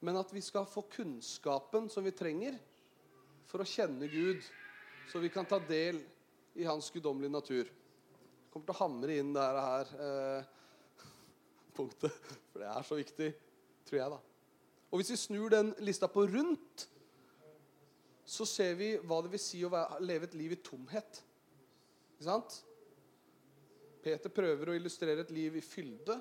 men 0.00 0.16
at 0.16 0.30
vi 0.32 0.40
skal 0.42 0.66
få 0.68 0.82
kunnskapen 0.90 1.88
som 1.92 2.04
vi 2.04 2.12
trenger 2.16 2.56
for 3.50 3.62
å 3.62 3.68
kjenne 3.68 4.08
Gud, 4.10 4.40
så 5.10 5.20
vi 5.20 5.30
kan 5.32 5.46
ta 5.48 5.58
del 5.68 6.00
i 6.56 6.64
Hans 6.66 6.88
guddommelige 6.94 7.34
natur. 7.34 7.68
Jeg 7.68 8.52
kommer 8.52 8.70
til 8.70 8.74
å 8.74 8.80
hamre 8.80 9.18
inn 9.20 9.34
det 9.36 9.44
her 9.44 9.92
eh, 10.06 10.48
punktet, 11.76 12.16
for 12.50 12.64
det 12.64 12.70
er 12.72 12.88
så 12.88 12.98
viktig, 12.98 13.30
tror 13.90 14.00
jeg, 14.00 14.14
da. 14.14 14.20
Og 14.90 15.02
hvis 15.02 15.12
vi 15.12 15.20
snur 15.20 15.52
den 15.52 15.74
lista 15.84 16.08
på 16.10 16.24
rundt, 16.30 16.88
så 18.30 18.46
ser 18.46 18.76
vi 18.78 18.92
hva 19.02 19.20
det 19.24 19.32
vil 19.32 19.42
si 19.42 19.60
å 19.66 19.70
leve 20.04 20.28
et 20.28 20.36
liv 20.38 20.54
i 20.54 20.60
tomhet. 20.62 21.22
Ikke 22.14 22.28
sant? 22.28 22.60
Peter 24.04 24.32
prøver 24.32 24.70
å 24.70 24.76
illustrere 24.78 25.24
et 25.24 25.32
liv 25.34 25.58
i 25.58 25.64
fylde 25.64 26.20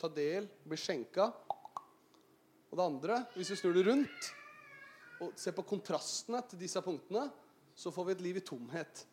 ta 0.00 0.08
del, 0.08 0.48
bli 0.64 0.78
skjenka. 0.80 1.28
Og 2.70 2.78
det 2.78 2.86
andre, 2.86 3.18
hvis 3.34 3.52
vi 3.52 3.58
snur 3.60 3.76
det 3.76 3.84
rundt 3.88 4.30
og 5.20 5.34
ser 5.36 5.52
på 5.52 5.66
kontrastene 5.68 6.40
til 6.48 6.62
disse 6.62 6.80
punktene, 6.84 7.26
så 7.76 7.92
får 7.92 8.08
vi 8.08 8.14
et 8.16 8.24
liv 8.24 8.40
i 8.40 8.44
tomhet. 8.46 9.04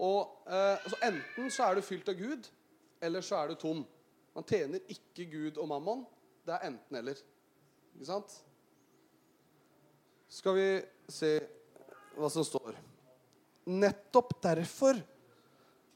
Og 0.00 0.46
eh, 0.50 0.76
altså 0.80 0.98
Enten 1.06 1.50
så 1.52 1.68
er 1.68 1.78
du 1.78 1.86
fylt 1.86 2.10
av 2.10 2.18
Gud, 2.18 2.48
eller 3.02 3.22
så 3.24 3.38
er 3.38 3.50
du 3.50 3.60
tom. 3.60 3.84
Man 4.34 4.46
tjener 4.46 4.82
ikke 4.90 5.28
Gud 5.30 5.58
og 5.58 5.70
mammon. 5.70 6.06
Det 6.46 6.56
er 6.56 6.70
enten-eller. 6.70 7.20
Ikke 7.94 8.08
sant? 8.08 8.34
Skal 10.30 10.56
vi 10.56 10.68
se 11.10 11.34
hva 12.16 12.30
som 12.30 12.46
står. 12.46 12.78
Nettopp 13.70 14.36
derfor 14.42 14.98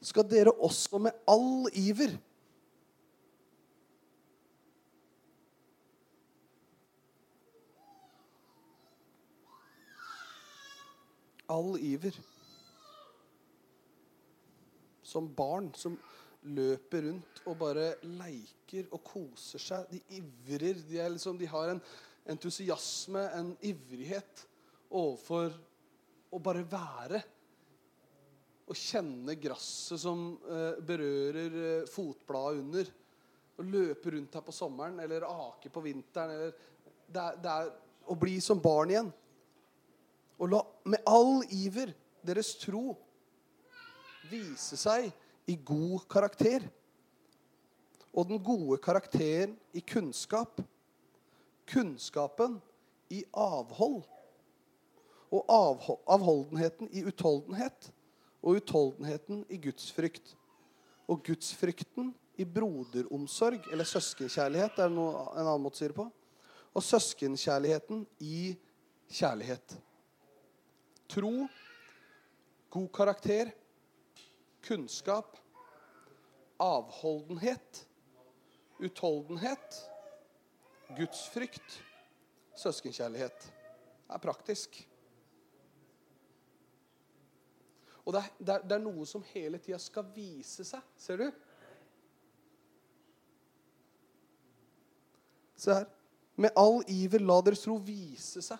skal 0.05 0.27
dere 0.29 0.53
også 0.63 0.99
med 1.01 1.15
all 1.29 1.69
iver 1.73 2.17
all 11.47 11.77
iver. 11.79 12.15
Som 15.05 15.29
barn 15.35 15.71
som 15.77 15.97
løper 16.45 17.07
rundt 17.07 17.41
og 17.45 17.57
bare 17.61 17.93
leiker 18.03 18.89
og 18.93 19.03
koser 19.05 19.61
seg. 19.61 19.87
De 19.91 20.01
ivrer. 20.19 20.81
De, 20.87 20.99
liksom, 21.15 21.39
de 21.39 21.49
har 21.49 21.73
en 21.73 21.81
entusiasme, 22.29 23.21
en 23.37 23.53
ivrighet 23.65 24.45
overfor 24.89 25.53
å 26.33 26.41
bare 26.41 26.65
være. 26.67 27.21
Å 28.65 28.73
kjenne 28.73 29.35
gresset 29.37 30.01
som 30.01 30.31
eh, 30.49 30.79
berører 30.81 31.57
eh, 31.61 31.89
fotbladet 31.89 32.63
under. 32.63 32.93
Å 33.55 33.65
løpe 33.65 34.15
rundt 34.15 34.35
her 34.35 34.45
på 34.45 34.55
sommeren 34.55 34.97
eller 35.03 35.27
ake 35.29 35.69
på 35.71 35.83
vinteren. 35.85 36.33
Eller, 36.33 36.55
det, 37.05 37.21
er, 37.21 37.37
det 37.43 37.51
er 37.53 37.69
å 38.09 38.17
bli 38.19 38.39
som 38.43 38.61
barn 38.61 38.93
igjen. 38.93 39.11
Og 40.41 40.49
la 40.51 40.63
med 40.91 41.05
all 41.07 41.45
iver 41.53 41.93
deres 42.25 42.55
tro 42.59 42.89
vise 44.31 44.77
seg 44.79 45.11
i 45.45 45.55
god 45.61 46.07
karakter. 46.09 46.65
Og 48.15 48.27
den 48.29 48.41
gode 48.41 48.79
karakteren 48.81 49.53
i 49.75 49.83
kunnskap. 49.85 50.59
Kunnskapen 51.69 52.59
i 53.09 53.23
avhold. 53.33 54.03
Og 55.31 55.45
avholdenheten 56.07 56.89
i 56.91 57.03
utholdenhet. 57.07 57.91
Og 58.41 58.61
utholdenheten 58.61 59.45
i 59.49 59.57
gudsfrykt. 59.57 60.35
Og 61.07 61.23
gudsfrykten 61.25 62.13
i 62.37 62.45
broderomsorg, 62.45 63.63
eller 63.71 63.87
søskenkjærlighet, 63.87 64.79
er 64.79 64.89
det 64.89 64.95
noe, 64.97 65.25
en 65.33 65.45
annen 65.45 65.63
måte 65.63 65.77
å 65.77 65.81
si 65.81 65.89
det 65.89 65.97
på. 65.97 66.07
Og 66.75 66.83
søskenkjærligheten 66.83 68.01
i 68.25 68.55
kjærlighet. 69.07 69.77
Tro, 71.09 71.47
god 72.73 72.89
karakter, 72.93 73.53
kunnskap, 74.65 75.37
avholdenhet, 76.59 77.85
utholdenhet, 78.83 79.79
gudsfrykt, 80.97 81.79
søskenkjærlighet. 82.55 83.47
Det 84.05 84.13
er 84.15 84.21
praktisk. 84.21 84.77
Og 88.05 88.13
det 88.13 88.21
er, 88.21 88.61
det, 88.61 88.71
er, 88.75 88.83
noe 88.83 89.05
som 89.09 89.23
hele 89.33 89.57
tida 89.57 89.79
skal 89.81 90.05
vise 90.13 90.65
seg. 90.67 90.81
Ser 90.97 91.23
du? 91.23 91.25
Se 95.57 95.73
her. 95.73 95.89
Med 96.35 96.51
all 96.59 96.81
iver 96.91 97.23
la 97.23 97.39
deres 97.47 97.63
tro 97.63 97.77
vise 97.79 98.41
seg 98.43 98.59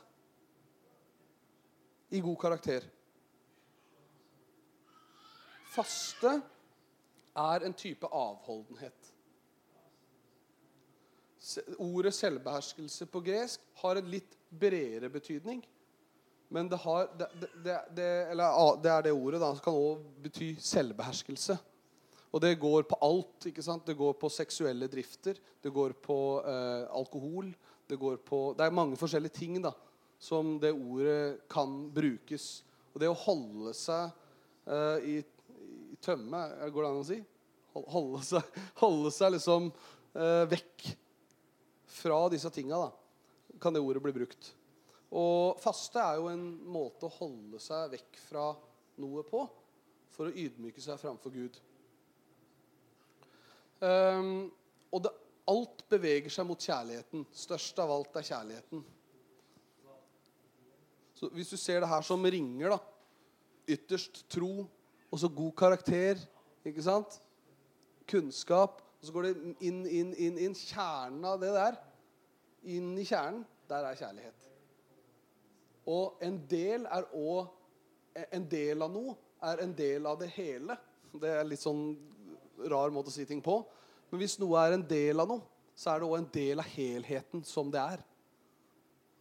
i 2.15 2.21
god 2.23 2.37
karakter. 2.39 2.85
Faste 5.75 6.31
er 7.35 7.65
en 7.67 7.75
type 7.75 8.07
avholdenhet. 8.07 9.14
Ordet 11.77 12.15
selvbeherskelse 12.15 13.07
på 13.11 13.21
gresk 13.25 13.63
har 13.81 13.99
en 13.99 14.09
litt 14.09 14.37
bredere 14.49 15.11
betydning. 15.13 15.61
Men 16.53 16.69
det, 16.69 16.79
har, 16.83 17.07
det, 17.17 17.29
det, 17.63 17.77
det, 17.97 18.09
eller, 18.31 18.75
det 18.81 18.91
er 18.93 19.05
det 19.07 19.13
ordet 19.15 19.41
da, 19.41 19.51
som 19.53 19.63
kan 19.65 19.77
også 19.77 20.25
bety 20.25 20.49
selvbeherskelse. 20.61 21.57
Og 22.35 22.41
det 22.43 22.57
går 22.59 22.85
på 22.89 22.97
alt. 23.05 23.47
ikke 23.49 23.63
sant? 23.65 23.85
Det 23.87 23.97
går 23.97 24.17
på 24.19 24.29
seksuelle 24.33 24.89
drifter, 24.91 25.39
det 25.63 25.73
går 25.73 25.95
på 26.03 26.19
eh, 26.45 26.83
alkohol 26.95 27.53
det, 27.87 27.95
går 27.95 28.17
på, 28.25 28.53
det 28.57 28.65
er 28.65 28.73
mange 28.73 28.97
forskjellige 28.97 29.37
ting 29.37 29.57
da, 29.63 29.71
som 30.21 30.55
det 30.61 30.73
ordet 30.73 31.45
kan 31.51 31.85
brukes. 31.93 32.63
Og 32.93 33.01
det 33.01 33.09
å 33.11 33.17
holde 33.25 33.73
seg 33.77 34.09
eh, 34.65 35.05
i, 35.05 35.15
i, 35.21 35.97
tømme, 36.03 36.41
går 36.73 36.85
det 36.85 36.91
an 36.91 37.01
å 37.01 37.07
si? 37.07 37.19
Holde 37.75 38.21
seg, 38.23 38.61
holde 38.81 39.11
seg 39.13 39.35
liksom 39.35 39.67
eh, 40.15 40.45
vekk 40.49 40.87
fra 41.95 42.19
disse 42.31 42.51
tinga, 42.53 42.87
kan 43.61 43.75
det 43.75 43.83
ordet 43.83 44.03
bli 44.03 44.13
brukt. 44.15 44.51
Og 45.15 45.59
faste 45.63 46.01
er 46.01 46.19
jo 46.19 46.31
en 46.31 46.45
måte 46.67 47.07
å 47.07 47.15
holde 47.19 47.61
seg 47.63 47.93
vekk 47.93 48.19
fra 48.25 48.49
noe 49.01 49.23
på 49.27 49.43
for 50.15 50.29
å 50.29 50.35
ydmyke 50.35 50.83
seg 50.83 50.99
framfor 50.99 51.33
Gud. 51.33 51.57
Um, 53.83 54.47
og 54.91 55.03
det, 55.05 55.11
alt 55.51 55.83
beveger 55.91 56.31
seg 56.33 56.47
mot 56.47 56.61
kjærligheten. 56.61 57.25
Størst 57.35 57.79
av 57.83 57.91
alt 57.93 58.15
er 58.17 58.27
kjærligheten. 58.31 58.83
Så 61.15 61.29
Hvis 61.35 61.51
du 61.53 61.57
ser 61.59 61.83
det 61.83 61.91
her 61.91 62.03
som 62.03 62.23
ringer, 62.23 62.75
da 62.75 62.81
Ytterst 63.65 64.19
tro, 64.29 64.67
og 65.09 65.17
så 65.17 65.25
god 65.33 65.53
karakter, 65.57 66.19
ikke 66.61 66.83
sant? 66.85 67.15
Kunnskap. 68.05 68.84
Og 69.05 69.11
så 69.11 69.13
går 69.13 69.25
det 69.27 69.33
inn, 69.67 69.83
inn, 69.85 70.13
inn, 70.17 70.37
inn. 70.41 70.53
Kjernen 70.57 71.25
av 71.29 71.37
det 71.37 71.51
der, 71.53 71.75
inn 72.73 72.95
i 72.97 73.03
kjernen, 73.05 73.43
der 73.69 73.85
er 73.85 73.99
kjærlighet. 73.99 74.47
Og 75.93 76.23
en 76.25 76.39
del 76.49 76.87
er 76.89 77.05
òg 77.13 77.53
En 78.31 78.45
del 78.47 78.79
av 78.79 78.93
noe 78.93 79.11
er 79.43 79.59
en 79.59 79.73
del 79.75 80.05
av 80.07 80.15
det 80.21 80.29
hele. 80.37 80.77
Det 81.19 81.33
er 81.35 81.41
litt 81.43 81.59
sånn 81.59 81.89
rar 82.71 82.93
måte 82.95 83.11
å 83.11 83.13
si 83.13 83.25
ting 83.27 83.41
på. 83.43 83.57
Men 84.07 84.21
hvis 84.21 84.37
noe 84.39 84.61
er 84.63 84.77
en 84.77 84.85
del 84.87 85.19
av 85.19 85.27
noe, 85.27 85.43
så 85.75 85.91
er 85.91 85.99
det 85.99 86.07
òg 86.07 86.15
en 86.21 86.29
del 86.31 86.63
av 86.63 86.69
helheten 86.77 87.43
som 87.43 87.67
det 87.73 87.81
er. 87.81 88.05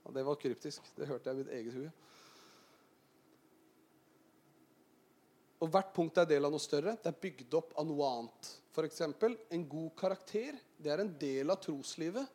Ja, 0.04 0.14
det 0.14 0.22
var 0.30 0.38
kryptisk. 0.38 0.86
Det 0.94 1.10
hørte 1.10 1.26
jeg 1.26 1.34
i 1.34 1.42
mitt 1.42 1.52
eget 1.58 1.74
hue. 1.74 1.90
Og 5.58 5.74
hvert 5.74 5.90
punkt 5.98 6.22
er 6.22 6.30
del 6.30 6.46
av 6.46 6.54
noe 6.54 6.62
større. 6.62 6.94
Det 6.94 7.10
er 7.10 7.22
bygd 7.26 7.58
opp 7.58 7.74
av 7.82 7.90
noe 7.90 8.12
annet. 8.20 8.54
F.eks. 8.74 9.00
en 9.50 9.68
god 9.68 9.90
karakter. 9.96 10.56
Det 10.76 10.90
er 10.90 11.04
en 11.04 11.12
del 11.18 11.50
av 11.52 11.60
troslivet, 11.62 12.26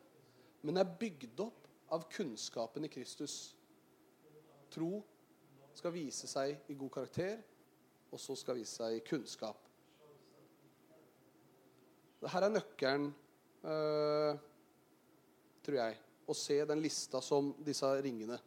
men 0.64 0.80
er 0.80 0.94
bygd 1.00 1.42
opp 1.44 1.66
av 1.92 2.06
kunnskapen 2.08 2.86
i 2.86 2.92
Kristus. 2.92 3.34
Tro 4.72 5.02
skal 5.76 5.92
vise 5.92 6.30
seg 6.30 6.70
i 6.72 6.76
god 6.80 6.94
karakter, 6.94 7.42
og 8.08 8.22
så 8.22 8.36
skal 8.38 8.56
vise 8.56 8.78
seg 8.80 8.96
i 8.96 9.02
kunnskap. 9.04 9.68
Dette 12.20 12.40
er 12.40 12.54
nøkkelen, 12.56 13.10
øh, 13.64 14.40
tror 15.60 15.78
jeg, 15.82 16.00
å 16.24 16.36
se 16.36 16.56
den 16.72 16.80
lista 16.80 17.20
som 17.24 17.52
disse 17.64 17.88
ringene. 18.00 18.40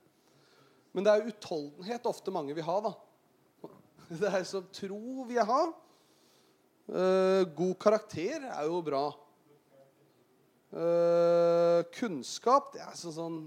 Men 0.94 1.06
det 1.06 1.14
er 1.14 1.30
utholdenhet 1.30 2.10
ofte 2.10 2.34
mange 2.34 2.58
vil 2.58 2.66
ha. 2.66 2.82
da. 2.90 2.94
Det 4.20 4.30
er 4.30 4.44
så 4.50 4.66
tro 4.74 5.30
vil 5.30 5.38
jeg 5.38 5.50
ha. 5.50 5.64
Uh, 6.84 7.44
god 7.56 7.76
karakter 7.80 8.44
er 8.50 8.68
jo 8.68 8.82
bra. 8.84 9.06
Uh, 10.74 11.86
kunnskap 11.94 12.74
det 12.74 12.82
er 12.82 12.96
sånn, 12.98 13.14
sånn 13.14 13.38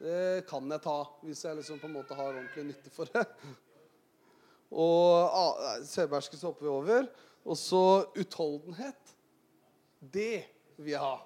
det 0.00 0.46
kan 0.48 0.64
jeg 0.72 0.80
ta 0.80 0.96
hvis 1.20 1.42
jeg 1.44 1.58
liksom 1.58 1.80
på 1.80 1.88
en 1.90 1.98
måte 1.98 2.16
har 2.16 2.30
ordentlig 2.32 2.70
nytte 2.70 2.92
for 2.92 3.10
det. 3.12 3.24
Og 4.70 5.26
ah, 5.28 5.82
selvbeherskelse 5.84 6.46
hopper 6.46 6.64
vi 6.64 6.72
over. 6.72 7.10
Og 7.44 7.58
så 7.58 7.82
utholdenhet. 8.16 9.12
Det 10.00 10.46
vil 10.78 10.94
jeg 10.94 11.02
ha. 11.04 11.18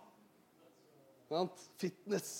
Fitness. 1.78 2.32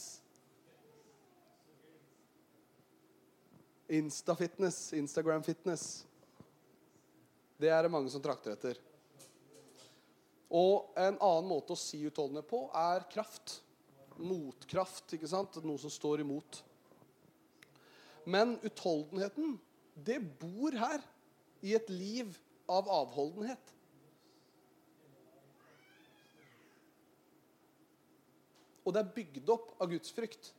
Insta-fitness, 3.94 4.78
Instagram-fitness. 4.96 5.84
Det 7.64 7.70
er 7.72 7.86
det 7.86 7.92
mange 7.92 8.12
som 8.12 8.20
trakter 8.20 8.52
etter. 8.52 8.78
Og 10.52 10.92
en 11.00 11.16
annen 11.16 11.48
måte 11.48 11.72
å 11.72 11.80
si 11.80 12.02
utholdenhet 12.04 12.46
på 12.50 12.66
er 12.76 13.06
kraft 13.10 13.62
motkraft. 14.20 15.14
ikke 15.16 15.30
sant? 15.30 15.56
Noe 15.64 15.80
som 15.80 15.92
står 15.92 16.20
imot. 16.20 16.60
Men 18.24 18.58
utholdenheten, 18.64 19.56
det 19.94 20.20
bor 20.40 20.76
her 20.76 21.02
i 21.64 21.74
et 21.76 21.88
liv 21.88 22.36
av 22.70 22.88
avholdenhet. 22.88 23.72
Og 28.84 28.92
det 28.92 29.00
er 29.00 29.14
bygd 29.16 29.48
opp 29.52 29.72
av 29.80 29.88
Guds 29.92 30.12
frykt. 30.12 30.52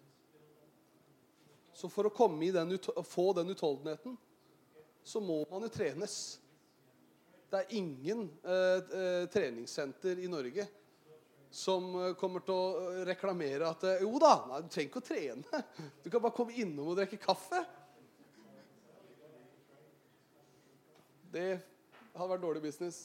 Så 1.75 1.89
for 1.91 2.07
å 2.07 2.27
den, 2.39 2.77
få 3.05 3.33
den 3.37 3.51
utholdenheten, 3.53 4.17
så 5.05 5.21
må 5.21 5.43
man 5.51 5.65
jo 5.67 5.69
trenes. 5.69 6.39
Det 7.55 7.61
er 7.61 7.77
ingen 7.79 8.25
eh, 8.43 8.97
eh, 8.99 9.25
treningssenter 9.31 10.19
i 10.19 10.27
Norge 10.27 10.65
som 11.55 11.85
eh, 12.01 12.09
kommer 12.19 12.43
til 12.43 12.51
å 12.51 12.89
eh, 12.89 12.97
reklamere 13.07 13.69
at 13.69 13.85
jo 14.01 14.17
da, 14.19 14.33
nei, 14.49 14.57
du 14.59 14.67
trenger 14.73 14.89
ikke 14.89 14.99
å 14.99 15.05
trene. 15.07 15.61
Du 16.03 16.09
kan 16.11 16.19
bare 16.25 16.35
komme 16.35 16.57
innom 16.59 16.89
og 16.91 16.97
drikke 16.99 17.21
kaffe. 17.23 17.61
Det 21.31 21.47
hadde 22.17 22.29
vært 22.33 22.43
dårlig 22.43 22.65
business. 22.67 22.99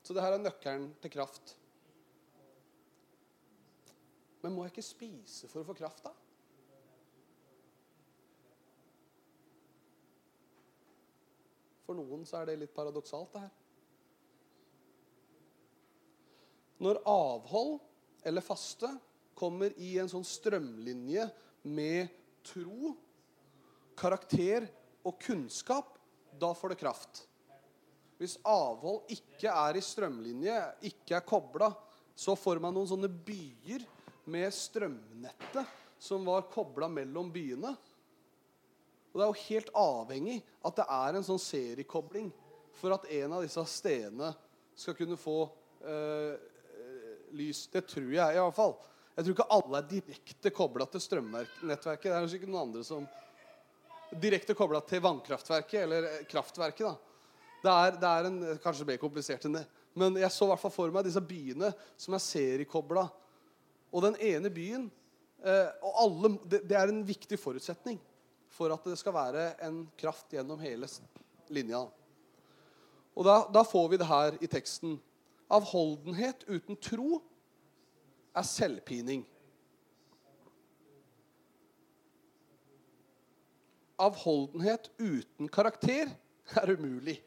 Så 0.00 0.16
det 0.16 0.24
her 0.24 0.38
er 0.38 0.40
nøkkelen 0.46 0.88
til 1.04 1.12
kraft. 1.18 1.52
Men 4.40 4.56
må 4.56 4.64
jeg 4.64 4.78
ikke 4.78 4.88
spise 4.88 5.52
for 5.52 5.60
å 5.60 5.68
få 5.68 5.76
kraft, 5.84 6.00
da? 6.08 6.16
For 11.90 11.98
noen 11.98 12.20
så 12.22 12.36
er 12.38 12.46
det 12.46 12.60
litt 12.60 12.70
paradoksalt, 12.70 13.32
det 13.34 13.40
her. 13.42 13.54
Når 16.86 17.00
avhold 17.10 17.80
eller 18.30 18.44
faste 18.46 18.92
kommer 19.34 19.74
i 19.74 19.96
en 19.98 20.06
sånn 20.12 20.22
strømlinje 20.22 21.24
med 21.66 22.14
tro, 22.46 22.92
karakter 23.98 24.68
og 25.02 25.18
kunnskap, 25.18 25.98
da 26.38 26.52
får 26.54 26.76
det 26.76 26.80
kraft. 26.84 27.24
Hvis 28.22 28.38
avhold 28.46 29.10
ikke 29.10 29.50
er 29.50 29.80
i 29.80 29.82
strømlinje, 29.82 30.62
ikke 30.92 31.18
er 31.18 31.26
kobla, 31.26 31.72
så 32.14 32.38
får 32.38 32.62
man 32.62 32.78
noen 32.78 32.92
sånne 32.92 33.10
byer 33.10 33.82
med 34.30 34.54
strømnettet 34.54 35.74
som 35.98 36.22
var 36.30 36.46
kobla 36.54 36.86
mellom 36.86 37.34
byene. 37.34 37.74
Og 39.10 39.18
Det 39.18 39.24
er 39.24 39.30
jo 39.30 39.46
helt 39.48 39.72
avhengig 39.74 40.36
at 40.66 40.76
det 40.78 40.86
er 40.96 41.16
en 41.18 41.26
sånn 41.26 41.42
seriekobling 41.42 42.30
for 42.78 42.94
at 42.94 43.08
en 43.10 43.34
av 43.36 43.42
disse 43.44 43.64
stedene 43.72 44.30
skal 44.78 44.96
kunne 44.96 45.18
få 45.20 45.42
eh, 45.82 46.36
lys. 47.36 47.66
Det 47.72 47.82
tror 47.90 48.12
jeg 48.14 48.36
i 48.36 48.40
hvert 48.40 48.56
fall. 48.56 48.76
Jeg 49.16 49.26
tror 49.26 49.36
ikke 49.36 49.50
alle 49.56 49.80
er 49.80 49.90
direkte 49.90 50.52
kobla 50.54 50.86
til 50.88 51.02
strømnettverket. 51.02 52.06
Det 52.06 52.12
er 52.14 52.22
kanskje 52.22 52.38
ikke 52.40 52.50
noen 52.50 52.68
andre 52.68 52.84
som 52.86 53.08
direkte 54.20 54.56
kobla 54.58 54.80
til 54.86 55.02
vannkraftverket 55.04 55.82
eller 55.82 56.08
kraftverket. 56.30 56.86
da. 56.86 56.94
Det 57.60 57.72
er, 57.74 57.98
det 58.00 58.10
er 58.10 58.28
en, 58.30 58.38
kanskje 58.62 58.86
mer 58.88 59.00
komplisert 59.02 59.44
enn 59.46 59.58
det. 59.58 59.66
Men 59.98 60.16
jeg 60.16 60.32
så 60.32 60.46
i 60.46 60.52
hvert 60.52 60.62
fall 60.62 60.72
for 60.72 60.94
meg 60.94 61.04
disse 61.04 61.20
byene 61.20 61.72
som 61.98 62.14
er 62.16 62.24
seriekobla. 62.24 63.04
Og 63.90 64.06
den 64.06 64.16
ene 64.22 64.52
byen 64.54 64.86
eh, 65.42 65.68
og 65.82 65.98
alle, 66.04 66.32
det, 66.46 66.62
det, 66.70 66.78
er 66.78 66.92
en 66.92 67.02
viktig 67.04 67.36
forutsetning 67.42 67.98
for 68.50 68.72
at 68.74 68.84
det 68.86 68.98
skal 68.98 69.14
være 69.14 69.46
en 69.66 69.84
kraft 69.98 70.32
gjennom 70.34 70.60
hele 70.62 70.88
linja. 71.54 71.84
Og 73.14 73.26
da, 73.26 73.36
da 73.52 73.62
får 73.66 73.88
vi 73.92 74.00
det 74.00 74.08
her 74.08 74.36
i 74.42 74.48
teksten. 74.50 74.98
Avholdenhet 75.50 76.44
uten 76.48 76.78
tro 76.78 77.20
er 78.36 78.46
selvpining. 78.46 79.24
Avholdenhet 84.00 84.88
uten 84.98 85.50
karakter 85.52 86.12
er 86.56 86.72
umulig. 86.72 87.18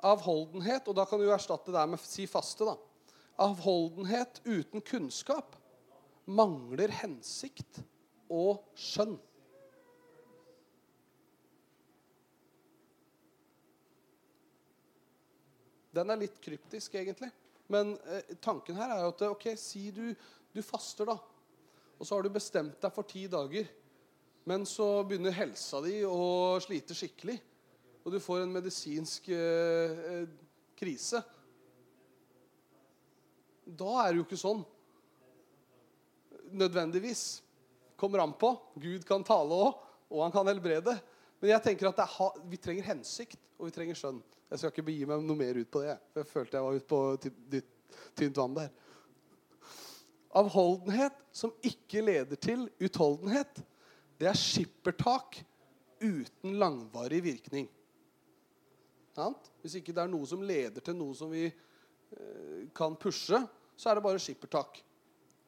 Avholdenhet, 0.00 0.86
og 0.88 0.96
da 0.96 1.04
kan 1.04 1.20
du 1.20 1.28
erstatte 1.28 1.74
det 1.74 1.82
med 1.92 2.00
si 2.00 2.24
faste, 2.30 2.64
da. 2.64 2.78
Avholdenhet 3.40 4.40
uten 4.46 4.80
kunnskap 4.80 5.59
mangler 6.30 6.92
hensikt 7.00 7.82
og 8.30 8.62
skjønn. 8.78 9.16
Den 15.90 16.12
er 16.12 16.20
litt 16.20 16.38
kryptisk, 16.42 16.94
egentlig. 16.94 17.32
Men 17.70 17.96
eh, 18.10 18.34
tanken 18.42 18.78
her 18.78 18.94
er 18.94 19.04
jo 19.04 19.12
at 19.12 19.26
ok, 19.32 19.46
si 19.58 19.88
du, 19.94 20.06
du 20.54 20.62
faster, 20.62 21.10
da. 21.10 21.18
Og 21.98 22.06
så 22.06 22.16
har 22.16 22.24
du 22.24 22.32
bestemt 22.32 22.78
deg 22.82 22.94
for 22.94 23.06
ti 23.10 23.26
dager. 23.30 23.66
Men 24.48 24.64
så 24.66 25.02
begynner 25.06 25.34
helsa 25.36 25.82
di 25.84 26.00
å 26.06 26.58
slite 26.62 26.96
skikkelig. 26.96 27.36
Og 28.00 28.14
du 28.14 28.20
får 28.22 28.44
en 28.44 28.54
medisinsk 28.54 29.28
eh, 29.34 29.98
eh, 30.14 30.30
krise. 30.78 31.20
Da 33.66 33.90
er 34.04 34.12
det 34.12 34.22
jo 34.22 34.26
ikke 34.28 34.40
sånn. 34.40 34.62
Nødvendigvis. 36.52 37.42
Kommer 37.96 38.22
an 38.22 38.32
på. 38.32 38.54
Gud 38.80 39.04
kan 39.06 39.24
tale 39.26 39.56
òg, 39.68 39.80
og 40.10 40.22
han 40.24 40.34
kan 40.34 40.48
helbrede. 40.48 40.96
Men 41.40 41.54
jeg 41.54 41.64
tenker 41.64 41.90
at 41.90 42.00
vi 42.48 42.58
trenger 42.60 42.88
hensikt, 42.90 43.40
og 43.58 43.68
vi 43.68 43.74
trenger 43.74 43.98
skjønn. 43.98 44.20
Jeg 44.50 44.58
skal 44.58 44.72
ikke 44.72 44.86
begi 44.88 45.06
meg 45.06 45.22
noe 45.24 45.38
mer 45.38 45.60
ut 45.60 45.70
på 45.70 45.84
det. 45.84 45.96
Jeg 46.18 46.28
følte 46.28 46.58
jeg 46.58 46.66
var 46.66 46.78
ute 46.80 46.90
på 46.90 47.00
tynt 48.18 48.40
vann 48.40 48.56
der. 48.56 48.70
Avholdenhet 50.40 51.16
som 51.34 51.52
ikke 51.66 52.02
leder 52.04 52.38
til 52.38 52.66
utholdenhet, 52.82 53.62
det 54.20 54.28
er 54.30 54.38
skippertak 54.38 55.40
uten 56.00 56.58
langvarig 56.60 57.22
virkning. 57.24 57.68
Hvis 59.60 59.76
ikke 59.80 59.92
det 59.92 60.04
er 60.04 60.12
noe 60.12 60.28
som 60.28 60.42
leder 60.46 60.84
til 60.84 60.96
noe 60.96 61.16
som 61.16 61.32
vi 61.32 61.46
eh, 61.46 62.68
kan 62.76 62.94
pushe, 63.00 63.40
så 63.76 63.90
er 63.90 63.98
det 63.98 64.04
bare 64.04 64.22
skippertak. 64.22 64.80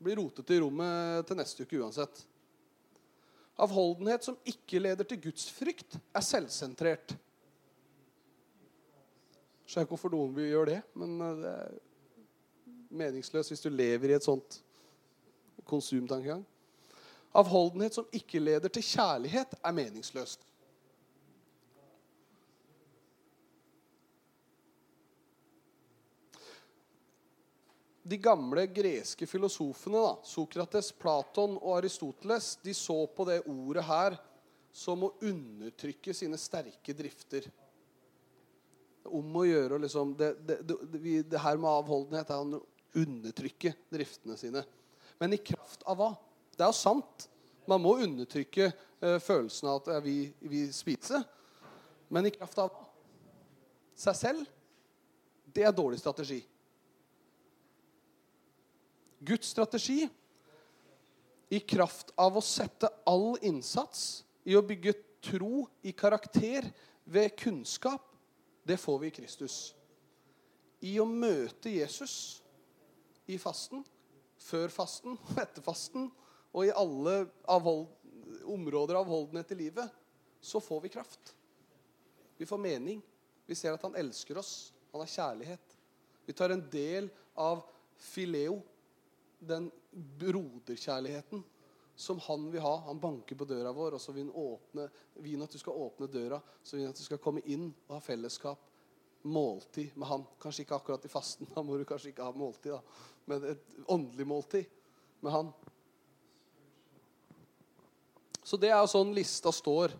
Blir 0.03 0.19
rotete 0.19 0.57
i 0.57 0.61
rommet 0.62 1.27
til 1.29 1.38
neste 1.38 1.65
uke 1.65 1.79
uansett. 1.79 2.25
Avholdenhet 3.62 4.25
som 4.27 4.38
ikke 4.49 4.81
leder 4.81 5.07
til 5.07 5.21
gudsfrykt, 5.29 5.99
er 6.15 6.25
selvsentrert. 6.27 7.15
Skjønner 9.67 9.87
ikke 9.87 9.95
hvorfor 9.95 10.12
noen 10.12 10.35
vil 10.37 10.51
gjøre 10.51 10.71
det, 10.73 10.81
men 10.99 11.15
eh, 11.23 11.37
det 11.43 11.53
er 11.53 11.77
meningsløst 13.03 13.53
hvis 13.53 13.62
du 13.65 13.71
lever 13.73 14.12
i 14.12 14.17
et 14.19 14.27
sånt 14.27 14.59
konsumtankegang. 15.69 16.43
Avholdenhet 17.38 17.97
som 17.97 18.09
ikke 18.12 18.43
leder 18.43 18.73
til 18.73 18.85
kjærlighet, 18.85 19.55
er 19.62 19.77
meningsløst. 19.77 20.43
De 28.03 28.19
gamle 28.19 28.67
greske 28.67 29.27
filosofene, 29.31 30.01
da, 30.03 30.15
Sokrates, 30.27 30.91
Platon 30.99 31.55
og 31.61 31.77
Aristoteles, 31.79 32.57
de 32.62 32.75
så 32.75 32.99
på 33.07 33.27
det 33.29 33.45
ordet 33.47 33.85
her 33.87 34.17
som 34.75 35.05
å 35.07 35.12
undertrykke 35.23 36.15
sine 36.17 36.38
sterke 36.41 36.97
drifter 36.97 37.47
om 39.05 39.37
å 39.37 39.45
gjøre 39.47 39.81
liksom, 39.83 40.15
det, 40.19 40.33
det, 40.47 40.59
det, 40.67 41.23
det, 41.23 41.41
her 41.43 41.59
med 41.61 41.71
avholdenhet 41.71 42.31
er 42.31 42.55
å 42.57 42.62
undertrykke 42.99 43.75
driftene 43.93 44.37
sine. 44.38 44.62
Men 45.19 45.35
i 45.35 45.41
kraft 45.43 45.85
av 45.88 45.99
hva? 45.99 46.11
Det 46.55 46.65
er 46.65 46.71
jo 46.71 46.79
sant. 46.79 47.29
Man 47.71 47.83
må 47.83 47.97
undertrykke 48.03 48.71
uh, 48.71 49.19
følelsen 49.23 49.71
av 49.71 49.83
at 49.83 50.03
vi, 50.05 50.17
vi 50.41 50.65
spiser. 50.75 51.23
Men 52.12 52.29
i 52.29 52.35
kraft 52.35 52.59
av 52.62 52.71
hva? 52.73 52.88
Seg 54.03 54.19
selv? 54.19 54.49
Det 55.53 55.67
er 55.67 55.75
dårlig 55.77 56.01
strategi. 56.01 56.41
Guds 59.23 59.53
strategi 59.55 60.09
i 61.53 61.61
kraft 61.61 62.11
av 62.19 62.37
å 62.39 62.43
sette 62.45 62.89
all 63.07 63.37
innsats 63.45 64.25
i 64.49 64.57
å 64.59 64.65
bygge 64.67 64.95
tro 65.23 65.67
i 65.87 65.93
karakter 65.95 66.67
ved 67.05 67.37
kunnskap 67.39 68.09
det 68.63 68.77
får 68.77 68.99
vi 68.99 69.11
i 69.11 69.15
Kristus. 69.15 69.75
I 70.83 70.97
å 71.03 71.07
møte 71.07 71.71
Jesus 71.71 72.43
i 73.31 73.39
fasten, 73.39 73.85
før 74.43 74.73
fasten, 74.75 75.19
etter 75.43 75.63
fasten 75.63 76.09
og 76.53 76.67
i 76.67 76.75
alle 76.75 77.27
områder 78.51 78.99
av 78.99 79.11
holdenhet 79.11 79.55
i 79.55 79.61
livet, 79.65 79.87
så 80.43 80.61
får 80.63 80.83
vi 80.87 80.93
kraft. 80.95 81.35
Vi 82.39 82.47
får 82.47 82.59
mening. 82.59 83.03
Vi 83.47 83.55
ser 83.55 83.75
at 83.75 83.83
han 83.87 83.97
elsker 83.99 84.39
oss. 84.41 84.73
Han 84.91 85.03
har 85.03 85.11
kjærlighet. 85.11 85.77
Vi 86.27 86.35
tar 86.35 86.55
en 86.55 86.65
del 86.71 87.09
av 87.39 87.63
fileo, 88.03 88.61
den 89.49 89.71
broderkjærligheten 89.93 91.43
som 91.95 92.19
han 92.19 92.51
vil 92.51 92.61
ha. 92.61 92.77
Han 92.77 93.01
banker 93.01 93.37
på 93.37 93.45
døra 93.45 93.73
vår, 93.73 93.97
og 93.97 94.01
så 94.01 94.13
vil 94.13 94.27
han 94.27 94.37
åpne, 94.43 94.89
vil 95.25 95.43
at 95.45 95.53
du 95.53 95.59
skal 95.61 95.79
åpne 95.85 96.09
døra. 96.11 96.41
Så 96.63 96.77
vil 96.77 96.87
han 96.87 96.95
at 96.95 97.01
du 97.01 97.05
skal 97.05 97.21
komme 97.23 97.43
inn 97.45 97.69
og 97.87 97.97
ha 97.97 98.01
fellesskap. 98.03 98.69
Måltid 99.23 99.97
med 99.97 100.09
han. 100.09 100.25
Kanskje 100.43 100.65
ikke 100.65 100.79
akkurat 100.79 101.05
i 101.07 101.13
fasten, 101.13 101.51
da 101.55 101.63
må 101.63 101.79
du 101.79 101.87
kanskje 101.89 102.13
ikke 102.13 102.27
ha 102.27 102.35
måltid, 102.37 102.73
da. 102.75 102.81
men 103.31 103.51
et 103.53 103.77
åndelig 103.87 104.27
måltid 104.27 104.81
med 105.23 105.35
han. 105.37 105.53
Så 108.43 108.59
det 108.59 108.73
er 108.73 108.81
jo 108.83 108.91
sånn 108.91 109.13
lista 109.15 109.53
står. 109.55 109.95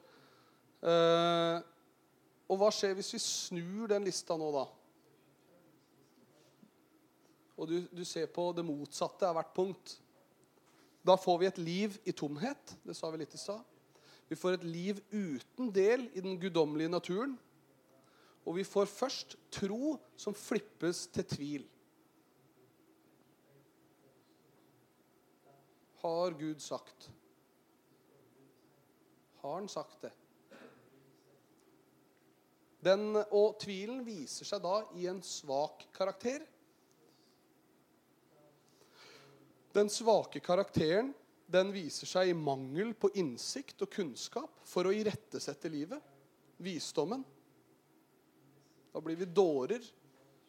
Eh, 0.83 1.59
og 2.51 2.59
hva 2.59 2.73
skjer 2.75 2.97
hvis 2.99 3.13
vi 3.15 3.21
snur 3.23 3.93
den 3.93 4.09
lista 4.09 4.35
nå, 4.37 4.49
da? 4.55 4.65
Og 7.62 7.68
du, 7.70 7.77
du 7.94 8.03
ser 8.05 8.27
på 8.27 8.48
det 8.57 8.64
motsatte 8.66 9.29
av 9.29 9.37
hvert 9.38 9.53
punkt. 9.55 9.94
Da 11.07 11.14
får 11.18 11.38
vi 11.38 11.46
et 11.46 11.61
liv 11.62 11.94
i 12.11 12.14
tomhet. 12.14 12.75
Det 12.83 12.96
sa 12.98 13.11
vi 13.12 13.20
litt 13.20 13.37
i 13.37 13.38
stad. 13.38 13.62
Vi 14.27 14.38
får 14.38 14.57
et 14.57 14.66
liv 14.66 14.98
uten 15.12 15.70
del 15.75 16.09
i 16.11 16.22
den 16.25 16.38
guddommelige 16.42 16.90
naturen. 16.90 17.37
Og 18.42 18.57
vi 18.59 18.64
får 18.66 18.90
først 18.90 19.37
tro 19.55 19.94
som 20.18 20.35
flippes 20.35 21.05
til 21.14 21.27
tvil. 21.31 21.66
Har 26.03 26.35
Gud 26.35 26.59
sagt? 26.59 27.12
Har 29.42 29.55
han 29.55 29.68
sagt 29.70 30.03
det? 30.03 30.11
Den, 32.83 33.14
og 33.31 33.61
tvilen 33.62 34.03
viser 34.03 34.48
seg 34.48 34.64
da 34.64 34.81
i 34.98 35.07
en 35.07 35.22
svak 35.22 35.87
karakter. 35.94 36.42
Den 39.73 39.89
svake 39.89 40.41
karakteren 40.41 41.13
den 41.53 41.73
viser 41.73 42.09
seg 42.09 42.31
i 42.31 42.37
mangel 42.37 42.95
på 42.97 43.11
innsikt 43.21 43.85
og 43.85 43.93
kunnskap 43.93 44.63
for 44.69 44.89
å 44.89 44.95
irettesette 44.95 45.69
livet. 45.73 46.01
Visdommen. 46.63 47.25
Da 48.92 49.01
blir 49.01 49.17
vi 49.17 49.29
dårer 49.29 49.85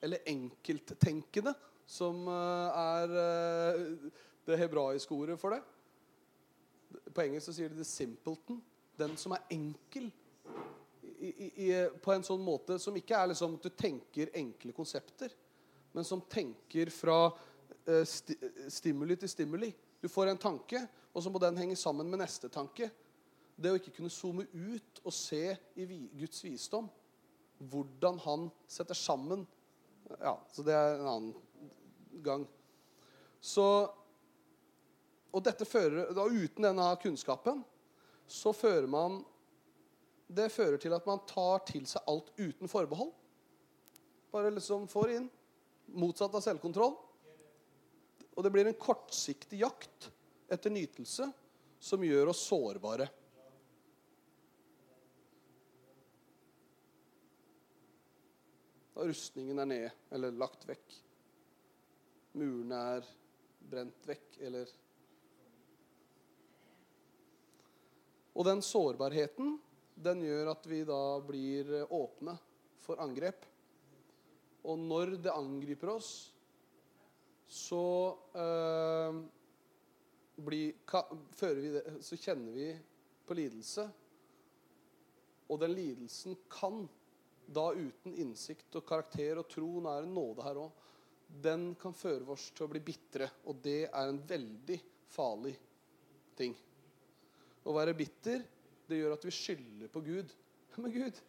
eller 0.04 0.24
enkelttenkende, 0.28 1.54
som 1.88 2.28
eh, 2.28 2.80
er 2.80 3.16
eh, 3.20 4.12
det 4.48 4.60
hebraiske 4.60 5.16
ordet 5.16 5.38
for 5.40 5.56
det. 5.56 5.62
På 7.16 7.24
engelsk 7.24 7.48
så 7.48 7.56
sier 7.56 7.72
de 7.72 7.80
'the 7.80 7.88
simpleton'. 7.88 8.60
Den 9.00 9.16
som 9.18 9.32
er 9.32 9.48
enkel. 9.50 10.12
I, 11.24 11.52
i, 11.56 11.70
på 12.04 12.12
en 12.12 12.24
sånn 12.24 12.44
måte 12.44 12.76
som 12.80 12.96
ikke 13.00 13.16
er 13.16 13.32
liksom 13.32 13.56
at 13.56 13.64
du 13.64 13.70
tenker 13.70 14.32
enkle 14.36 14.76
konsepter, 14.76 15.32
men 15.96 16.04
som 16.04 16.22
tenker 16.22 16.92
fra 16.92 17.32
sti 18.08 18.36
stimuli 18.72 19.18
til 19.20 19.30
stimuli. 19.30 19.70
Du 20.02 20.10
får 20.12 20.32
en 20.32 20.40
tanke, 20.40 20.82
og 21.14 21.24
så 21.24 21.32
må 21.32 21.40
den 21.40 21.58
henge 21.60 21.76
sammen 21.80 22.10
med 22.10 22.22
neste 22.24 22.50
tanke. 22.52 22.90
Det 23.56 23.72
å 23.72 23.78
ikke 23.80 23.94
kunne 23.98 24.12
zoome 24.12 24.46
ut 24.52 25.02
og 25.04 25.14
se 25.14 25.56
i 25.78 25.86
Guds 26.18 26.44
visdom 26.44 26.90
hvordan 27.64 28.18
han 28.26 28.48
setter 28.68 28.98
sammen 28.98 29.46
Ja, 30.20 30.34
så 30.52 30.66
det 30.66 30.74
er 30.76 30.98
en 30.98 31.08
annen 31.08 32.24
gang. 32.26 32.48
Så 33.40 33.90
Og 35.34 35.42
dette 35.42 35.66
fører 35.66 36.12
da 36.14 36.26
Uten 36.28 36.66
denne 36.66 36.90
kunnskapen 37.02 37.64
så 38.28 38.54
fører 38.54 38.88
man 38.88 39.22
det 40.34 40.50
fører 40.52 40.80
til 40.82 40.94
at 40.96 41.06
man 41.06 41.22
tar 41.30 41.64
til 41.68 41.84
seg 41.86 42.06
alt 42.10 42.32
uten 42.40 42.70
forbehold. 42.72 43.12
Bare 44.34 44.54
liksom 44.54 44.88
får 44.90 45.12
inn. 45.18 45.28
Motsatt 45.94 46.34
av 46.34 46.42
selvkontroll. 46.42 46.96
Og 48.34 48.46
det 48.46 48.52
blir 48.54 48.70
en 48.70 48.80
kortsiktig 48.80 49.62
jakt 49.62 50.10
etter 50.52 50.74
nytelse 50.74 51.28
som 51.84 52.04
gjør 52.06 52.32
oss 52.32 52.42
sårbare. 52.48 53.10
Da 58.94 59.06
rustningen 59.10 59.60
er 59.62 59.70
nede 59.70 59.92
eller 60.14 60.38
lagt 60.38 60.66
vekk. 60.70 60.96
Murene 62.38 62.80
er 62.98 63.10
brent 63.70 64.08
vekk 64.10 64.40
eller 64.48 64.72
Og 68.34 68.48
den 68.48 68.64
sårbarheten, 68.66 69.60
den 69.94 70.24
gjør 70.26 70.48
at 70.56 70.64
vi 70.66 70.80
da 70.88 71.20
blir 71.22 71.68
åpne 71.86 72.34
for 72.82 72.98
angrep. 72.98 73.46
Og 74.66 74.80
når 74.82 75.18
det 75.22 75.36
angriper 75.36 75.92
oss, 75.94 76.33
så 77.54 77.86
øh, 78.34 79.20
blir, 80.42 80.80
ka, 80.90 81.04
det, 81.40 81.84
så 82.02 82.18
kjenner 82.18 82.56
vi 82.56 82.70
på 83.28 83.38
lidelse. 83.38 83.86
Og 85.52 85.60
den 85.62 85.76
lidelsen 85.76 86.38
kan, 86.50 86.88
da 87.54 87.68
uten 87.76 88.16
innsikt 88.18 88.74
og 88.80 88.88
karakter 88.88 89.42
og 89.42 89.50
tro, 89.52 89.68
nå 89.84 89.92
er 89.92 90.06
det 90.06 90.16
nåde 90.16 90.48
her 90.48 90.62
òg, 90.64 90.80
den 91.44 91.74
kan 91.82 91.94
føre 91.98 92.26
oss 92.34 92.50
til 92.56 92.66
å 92.66 92.72
bli 92.72 92.82
bitre. 92.86 93.30
Og 93.50 93.62
det 93.62 93.84
er 93.90 94.10
en 94.10 94.22
veldig 94.30 94.80
farlig 95.14 95.54
ting. 96.38 96.56
Å 97.64 97.76
være 97.76 97.96
bitter, 97.98 98.42
det 98.90 99.00
gjør 99.00 99.16
at 99.16 99.28
vi 99.28 99.36
skylder 99.36 99.94
på 99.94 100.02
Gud. 100.06 100.34
Men 100.82 100.96
Gud, 100.96 101.22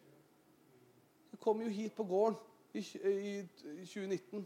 jeg 1.31 1.41
kom 1.43 1.61
jo 1.61 1.69
hit 1.69 1.93
på 1.95 2.07
gården 2.09 2.39
i, 2.73 2.81
i, 2.81 3.37
i 3.77 3.85
2019. 3.85 4.45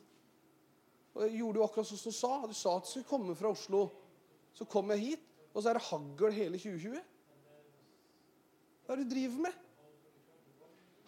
Og 1.16 1.22
jeg 1.26 1.40
gjorde 1.40 1.60
jo 1.60 1.66
akkurat 1.66 1.88
sånn 1.90 2.02
som 2.02 2.12
du 2.14 2.18
sa. 2.18 2.34
Du 2.48 2.56
sa 2.58 2.70
at 2.78 2.86
du 2.86 2.90
skulle 2.92 3.10
komme 3.10 3.34
fra 3.38 3.54
Oslo. 3.54 3.82
Så 4.56 4.64
kom 4.70 4.92
jeg 4.94 5.06
hit, 5.06 5.26
og 5.54 5.60
så 5.62 5.68
er 5.72 5.76
det 5.78 5.88
hagl 5.88 6.32
hele 6.36 6.58
2020. 6.60 7.00
Hva 8.86 8.92
er 8.94 8.98
det 9.00 9.06
du 9.06 9.14
driver 9.14 9.40
med? 9.46 9.56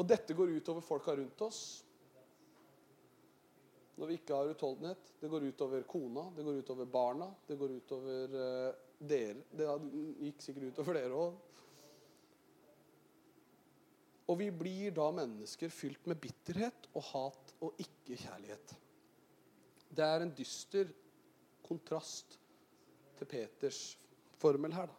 Og 0.00 0.06
dette 0.08 0.34
går 0.36 0.54
utover 0.56 0.84
folka 0.84 1.14
rundt 1.18 1.42
oss. 1.44 1.60
Når 4.00 4.08
vi 4.08 4.16
ikke 4.16 4.38
har 4.38 4.52
utholdenhet. 4.54 5.10
Det 5.20 5.28
går 5.28 5.50
utover 5.50 5.82
kona, 5.84 6.24
det 6.36 6.46
går 6.46 6.62
utover 6.62 6.88
barna, 6.88 7.26
det 7.46 7.58
går 7.60 7.74
utover 7.82 8.36
uh, 8.38 8.70
dere. 8.96 9.42
Det 9.52 9.66
gikk 10.24 10.46
sikkert 10.46 10.70
utover 10.72 10.96
dere 10.96 11.20
òg. 11.20 11.50
Og 14.30 14.38
vi 14.38 14.48
blir 14.54 14.94
da 14.94 15.10
mennesker 15.12 15.72
fylt 15.74 16.06
med 16.08 16.20
bitterhet 16.22 16.88
og 16.94 17.04
hat 17.10 17.54
og 17.66 17.82
ikke 17.82 18.16
kjærlighet. 18.22 18.76
Det 19.90 20.06
er 20.06 20.24
en 20.24 20.32
dyster 20.38 20.92
kontrast 21.70 22.36
til 23.18 23.30
Peters 23.30 23.82
formel 24.40 24.74
her. 24.74 24.90
da. 24.90 24.96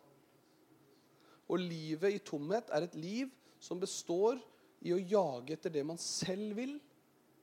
Og 1.51 1.59
livet 1.59 2.15
i 2.15 2.23
tomhet 2.23 2.71
er 2.71 2.87
et 2.87 2.95
liv 2.95 3.31
som 3.59 3.79
består 3.79 4.39
i 4.81 4.93
å 4.95 5.01
jage 5.01 5.57
etter 5.57 5.73
det 5.73 5.83
man 5.85 5.99
selv 6.01 6.55
vil, 6.57 6.77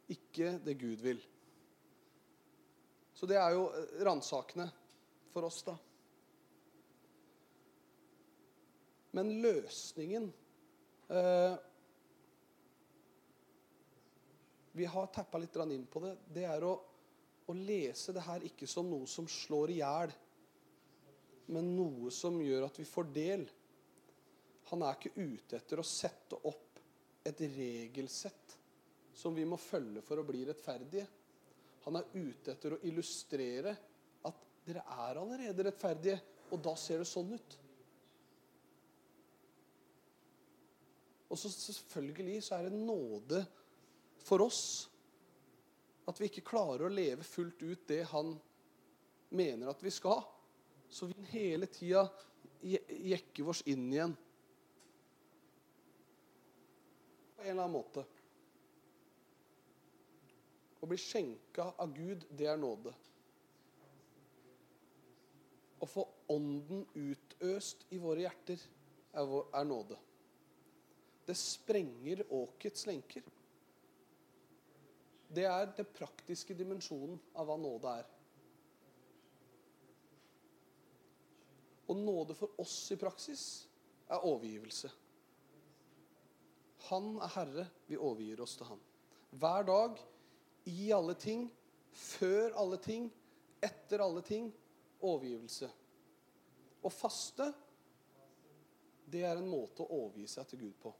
ikke 0.08 0.56
det 0.64 0.78
Gud 0.80 1.04
vil. 1.04 1.20
Så 3.14 3.26
det 3.28 3.36
er 3.36 3.52
jo 3.52 3.68
ransakende 4.06 4.68
for 5.34 5.46
oss, 5.48 5.60
da. 5.66 5.74
Men 9.16 9.32
løsningen 9.42 10.28
eh, 11.08 11.54
Vi 14.78 14.86
har 14.86 15.08
tappa 15.10 15.40
litt 15.42 15.56
inn 15.64 15.86
på 15.90 16.00
det. 16.04 16.12
Det 16.30 16.44
er 16.46 16.62
å, 16.62 16.76
å, 17.48 17.56
lese 17.56 18.12
det 18.12 18.24
her 18.26 18.44
ikke 18.44 18.68
som 18.68 18.88
noe 18.90 19.08
som 19.08 19.28
slår 19.30 19.72
i 19.72 19.78
hjel, 19.80 20.12
men 21.54 21.70
noe 21.76 22.12
som 22.12 22.36
gjør 22.44 22.66
at 22.66 22.80
vi 22.80 22.86
får 22.88 23.08
del. 23.14 23.44
Han 24.68 24.84
er 24.84 24.98
ikke 24.98 25.16
ute 25.16 25.56
etter 25.56 25.80
å 25.80 25.86
sette 25.86 26.36
opp 26.48 26.80
et 27.28 27.40
regelsett 27.40 28.56
som 29.16 29.34
vi 29.34 29.46
må 29.48 29.56
følge 29.60 30.02
for 30.04 30.20
å 30.20 30.26
bli 30.28 30.44
rettferdige. 30.46 31.06
Han 31.86 31.96
er 31.98 32.10
ute 32.12 32.52
etter 32.52 32.76
å 32.76 32.82
illustrere 32.86 33.72
at 34.28 34.44
dere 34.66 34.84
er 35.08 35.20
allerede 35.22 35.64
rettferdige, 35.66 36.18
og 36.52 36.60
da 36.64 36.74
ser 36.78 37.00
det 37.02 37.08
sånn 37.08 37.32
ut. 37.32 37.56
Og 41.28 41.40
så 41.40 41.50
selvfølgelig 41.52 42.38
så 42.44 42.58
er 42.58 42.68
det 42.68 42.78
nåde 42.78 43.42
for 44.24 44.44
oss 44.44 44.62
at 46.08 46.20
vi 46.20 46.28
ikke 46.30 46.46
klarer 46.48 46.86
å 46.86 46.92
leve 46.92 47.26
fullt 47.26 47.62
ut 47.62 47.84
det 47.90 48.02
han 48.12 48.32
mener 49.28 49.68
at 49.68 49.82
vi 49.84 49.92
skal. 49.92 50.22
Så 50.88 51.10
han 51.10 51.28
hele 51.34 51.68
tida 51.68 52.06
jekke 52.64 53.44
oss 53.44 53.60
inn 53.68 53.90
igjen. 53.92 54.14
På 57.36 57.44
en 57.44 57.50
eller 57.50 57.62
annen 57.66 57.76
måte. 57.76 58.06
Å 60.80 60.88
bli 60.88 60.98
skjenka 61.02 61.72
av 61.76 61.92
Gud, 61.92 62.24
det 62.30 62.48
er 62.48 62.58
nåde. 62.60 62.94
Å 65.78 65.86
få 65.86 66.06
Ånden 66.28 66.82
utøst 66.92 67.86
i 67.94 68.00
våre 68.00 68.24
hjerter 68.24 68.60
er 69.16 69.64
nåde. 69.64 69.96
Det 71.28 71.36
sprenger 71.36 72.24
åkets 72.32 72.86
lenker. 72.88 73.24
Det 75.28 75.44
er 75.44 75.72
den 75.76 75.88
praktiske 75.92 76.56
dimensjonen 76.56 77.18
av 77.36 77.48
hva 77.48 77.56
nåde 77.60 77.96
er. 78.00 78.06
Og 81.88 81.96
nåde 81.96 82.36
for 82.36 82.60
oss 82.60 82.76
i 82.92 82.98
praksis 83.00 83.42
er 84.08 84.24
overgivelse. 84.24 84.90
Han 86.88 87.16
er 87.20 87.32
herre, 87.34 87.66
vi 87.88 87.96
overgir 88.00 88.40
oss 88.44 88.56
til 88.56 88.68
han. 88.70 88.80
Hver 89.36 89.66
dag, 89.68 89.98
i 90.68 90.90
alle 90.92 91.14
ting, 91.20 91.48
før 91.92 92.56
alle 92.60 92.78
ting, 92.80 93.08
etter 93.64 94.04
alle 94.04 94.22
ting, 94.24 94.48
overgivelse. 95.04 95.68
Å 96.84 96.92
faste, 96.92 97.50
det 99.08 99.24
er 99.24 99.40
en 99.40 99.48
måte 99.50 99.84
å 99.84 100.02
overgi 100.04 100.26
seg 100.30 100.48
til 100.48 100.62
Gud 100.66 100.78
på. 100.82 100.92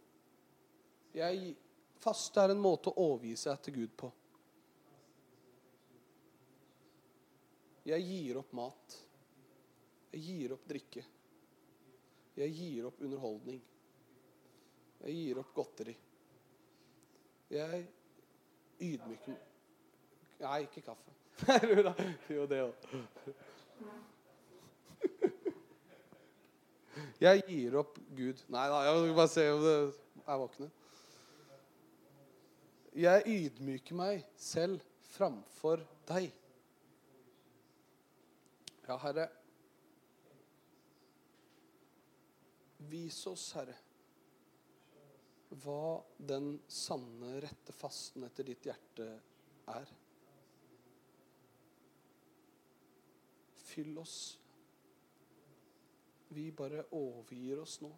Jeg, 1.16 1.54
faste 2.03 2.42
er 2.42 2.55
en 2.55 2.62
måte 2.62 2.90
å 2.90 3.07
overgi 3.09 3.34
seg 3.40 3.61
til 3.64 3.76
Gud 3.80 3.94
på. 3.99 4.11
Jeg 7.88 8.05
gir 8.05 8.38
opp 8.40 8.53
mat. 8.57 8.99
Jeg 10.12 10.20
gir 10.24 10.55
opp 10.57 10.64
drikke. 10.68 11.05
Jeg 12.38 12.55
gir 12.55 12.86
opp 12.88 13.01
underholdning. 13.03 13.61
Jeg 15.03 15.14
gir 15.14 15.40
opp 15.40 15.55
godteri. 15.57 15.96
Jeg 17.49 17.86
ydmyker 18.84 19.38
Nei, 20.38 20.59
ikke 20.68 20.84
kaffe. 20.86 21.11
jo, 22.30 22.44
det 22.46 22.61
òg. 22.62 22.74
Jeg 27.18 27.42
gir 27.49 27.74
opp 27.80 27.99
Gud. 28.14 28.38
Nei 28.51 28.66
da, 28.70 28.78
jeg 28.86 29.03
vil 29.03 29.14
bare 29.16 29.30
se 29.30 29.44
om 29.51 29.61
det 29.64 29.74
er 30.22 30.38
våkne. 30.38 30.68
Jeg 32.99 33.22
ydmyker 33.30 33.94
meg 33.94 34.24
selv 34.42 34.82
framfor 35.12 35.84
deg. 36.09 36.32
Ja, 38.88 38.96
Herre. 39.05 39.28
Vis 42.90 43.20
oss, 43.30 43.44
Herre, 43.55 43.76
hva 45.62 46.01
den 46.18 46.57
sanne, 46.66 47.36
rette 47.44 47.76
fasten 47.76 48.26
etter 48.26 48.51
ditt 48.51 48.66
hjerte 48.66 49.09
er. 49.76 49.94
Fyll 53.68 53.94
oss. 54.03 54.18
Vi 56.34 56.51
bare 56.51 56.88
overgir 56.99 57.62
oss 57.62 57.78
nå. 57.84 57.94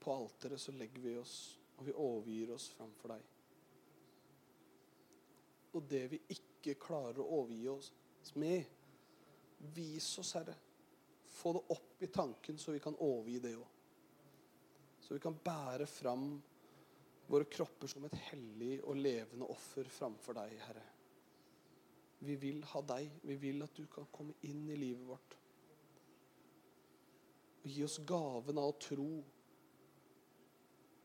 på 0.00 0.12
alteret 0.14 0.60
så 0.60 0.72
legger 0.72 1.02
vi 1.02 1.16
oss, 1.20 1.59
og 1.80 1.86
vi 1.88 1.96
overgir 1.96 2.52
oss 2.52 2.68
framfor 2.76 3.14
deg. 3.14 3.28
Og 5.72 5.86
det 5.88 6.02
vi 6.12 6.20
ikke 6.36 6.76
klarer 6.82 7.22
å 7.22 7.28
overgi 7.40 7.64
oss 7.72 7.90
med, 8.36 8.68
vis 9.72 10.10
oss, 10.20 10.34
Herre. 10.36 10.56
Få 11.30 11.54
det 11.56 11.64
opp 11.72 12.04
i 12.04 12.10
tanken, 12.12 12.58
så 12.60 12.74
vi 12.74 12.82
kan 12.84 12.98
overgi 13.00 13.38
det 13.40 13.54
òg. 13.56 13.66
Så 15.00 15.16
vi 15.16 15.24
kan 15.24 15.38
bære 15.40 15.86
fram 15.88 16.34
våre 17.30 17.46
kropper 17.48 17.88
som 17.88 18.04
et 18.04 18.16
hellig 18.28 18.76
og 18.82 18.98
levende 19.00 19.48
offer 19.48 19.88
framfor 19.88 20.36
deg, 20.36 20.56
Herre. 20.66 20.86
Vi 22.20 22.36
vil 22.36 22.60
ha 22.74 22.82
deg. 22.84 23.08
Vi 23.24 23.36
vil 23.40 23.64
at 23.64 23.76
du 23.78 23.86
kan 23.88 24.08
komme 24.12 24.36
inn 24.44 24.66
i 24.68 24.76
livet 24.76 25.06
vårt. 25.08 25.36
Og 27.62 27.68
gi 27.72 27.84
oss 27.86 28.00
gaven 28.04 28.60
av 28.60 28.74
å 28.74 28.80
tro. 28.80 29.12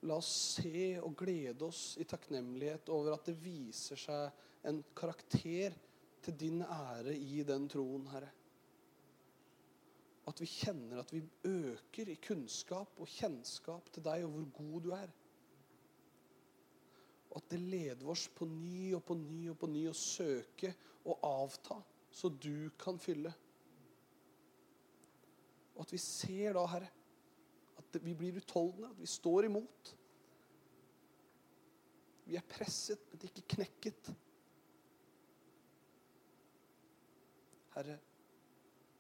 La 0.06 0.20
oss 0.22 0.32
se 0.60 1.00
og 1.02 1.16
glede 1.18 1.66
oss 1.66 1.96
i 1.98 2.06
takknemlighet 2.06 2.92
over 2.94 3.16
at 3.16 3.26
det 3.30 3.40
viser 3.42 3.98
seg 3.98 4.68
en 4.70 4.82
karakter 4.98 5.74
til 6.26 6.38
din 6.38 6.62
ære 6.62 7.16
i 7.16 7.42
den 7.48 7.66
troen, 7.70 8.06
Herre. 8.12 8.30
At 10.26 10.42
vi 10.42 10.50
kjenner 10.50 11.02
at 11.02 11.14
vi 11.14 11.22
øker 11.46 12.10
i 12.10 12.18
kunnskap 12.22 12.98
og 13.02 13.10
kjennskap 13.10 13.92
til 13.94 14.06
deg 14.06 14.26
og 14.26 14.34
hvor 14.34 14.48
god 14.60 14.86
du 14.86 14.92
er. 14.98 15.14
Og 17.30 17.42
at 17.42 17.50
det 17.52 17.62
leder 17.62 18.10
oss 18.10 18.28
på 18.34 18.48
ny 18.50 18.94
og 18.98 19.04
på 19.06 19.18
ny 19.20 19.42
og 19.52 19.58
på 19.62 19.70
ny 19.70 19.88
å 19.90 19.98
søke 19.98 20.72
og 21.06 21.26
avta, 21.28 21.78
så 22.10 22.30
du 22.30 22.70
kan 22.82 22.98
fylle. 23.02 23.34
Og 25.76 25.84
at 25.84 25.92
vi 25.94 26.00
ser 26.02 26.56
da, 26.56 26.64
Herre, 26.72 26.90
at 27.94 28.06
vi 28.06 28.16
blir 28.18 28.40
utholdende, 28.42 28.90
at 28.90 29.00
vi 29.00 29.10
står 29.10 29.48
imot. 29.48 29.92
Vi 32.26 32.38
er 32.40 32.46
presset, 32.50 33.02
men 33.12 33.28
ikke 33.28 33.46
knekket. 33.56 34.12
Herre, 37.76 37.98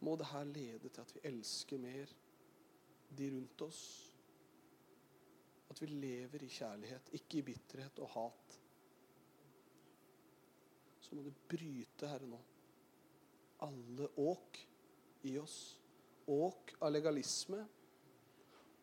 må 0.05 0.15
det 0.19 0.27
her 0.29 0.43
lede 0.43 0.89
til 0.89 1.01
at 1.01 1.13
vi 1.15 1.23
elsker 1.31 1.81
mer 1.81 2.11
de 3.17 3.29
rundt 3.33 3.61
oss. 3.65 3.83
At 5.71 5.81
vi 5.81 5.89
lever 5.89 6.43
i 6.45 6.51
kjærlighet, 6.51 7.13
ikke 7.17 7.39
i 7.39 7.45
bitterhet 7.47 8.03
og 8.05 8.11
hat. 8.13 8.59
Så 11.01 11.15
må 11.15 11.23
du 11.25 11.31
bryte, 11.49 12.07
Herre, 12.09 12.27
nå 12.29 12.41
alle 13.65 14.07
åk 14.15 14.67
i 15.21 15.37
oss. 15.37 15.79
Åk 16.25 16.75
av 16.79 16.91
legalisme. 16.91 17.65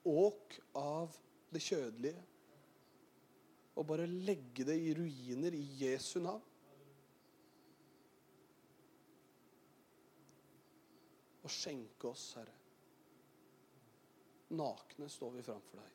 Åk 0.04 0.58
av 0.74 1.16
det 1.52 1.62
kjødelige. 1.62 2.22
Og 3.76 3.86
bare 3.88 4.06
legge 4.06 4.66
det 4.68 4.76
i 4.80 4.94
ruiner 4.96 5.54
i 5.56 5.66
Jesu 5.84 6.18
navn. 6.20 6.42
og 11.42 11.50
skjenke 11.50 12.08
oss, 12.08 12.32
Herre. 12.38 12.54
Nakne 14.52 15.08
står 15.08 15.30
vi 15.36 15.42
framfor 15.42 15.80
deg. 15.80 15.94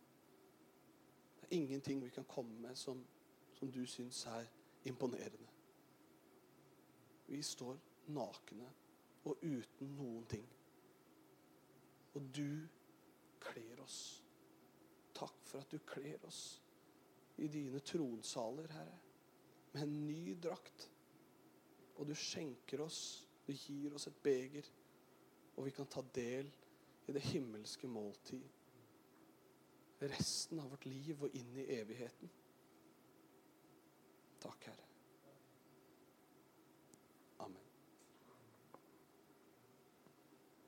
Det 1.38 1.46
er 1.48 1.56
ingenting 1.56 2.02
vi 2.04 2.10
kan 2.10 2.26
komme 2.28 2.58
med 2.62 2.76
som, 2.76 3.04
som 3.54 3.72
du 3.72 3.86
syns 3.88 4.26
er 4.26 4.48
imponerende. 4.90 5.48
Vi 7.28 7.42
står 7.44 7.78
nakne 8.08 8.68
og 9.28 9.44
uten 9.44 9.94
noen 9.96 10.26
ting. 10.32 10.48
Og 12.16 12.28
du 12.36 12.68
kler 13.42 13.82
oss. 13.84 14.00
Takk 15.18 15.40
for 15.48 15.64
at 15.64 15.72
du 15.72 15.80
kler 15.88 16.24
oss 16.28 16.62
i 17.38 17.48
dine 17.52 17.80
tronsaler, 17.86 18.70
Herre, 18.74 19.00
med 19.74 19.84
en 19.84 19.98
ny 20.08 20.36
drakt. 20.42 20.90
Og 21.98 22.08
du 22.10 22.14
skjenker 22.18 22.82
oss, 22.86 23.26
du 23.48 23.54
gir 23.54 23.96
oss 23.98 24.08
et 24.10 24.20
beger, 24.24 24.66
og 25.58 25.66
vi 25.66 25.74
kan 25.74 25.90
ta 25.90 26.04
del 26.16 26.50
i 27.08 27.16
det 27.16 27.24
himmelske 27.32 27.90
måltid. 27.90 28.46
Resten 30.02 30.60
av 30.62 30.70
vårt 30.74 30.86
liv 30.86 31.24
og 31.26 31.38
inn 31.38 31.56
i 31.58 31.70
evigheten. 31.80 32.30
Takk, 34.44 34.70
Herre. 34.70 34.87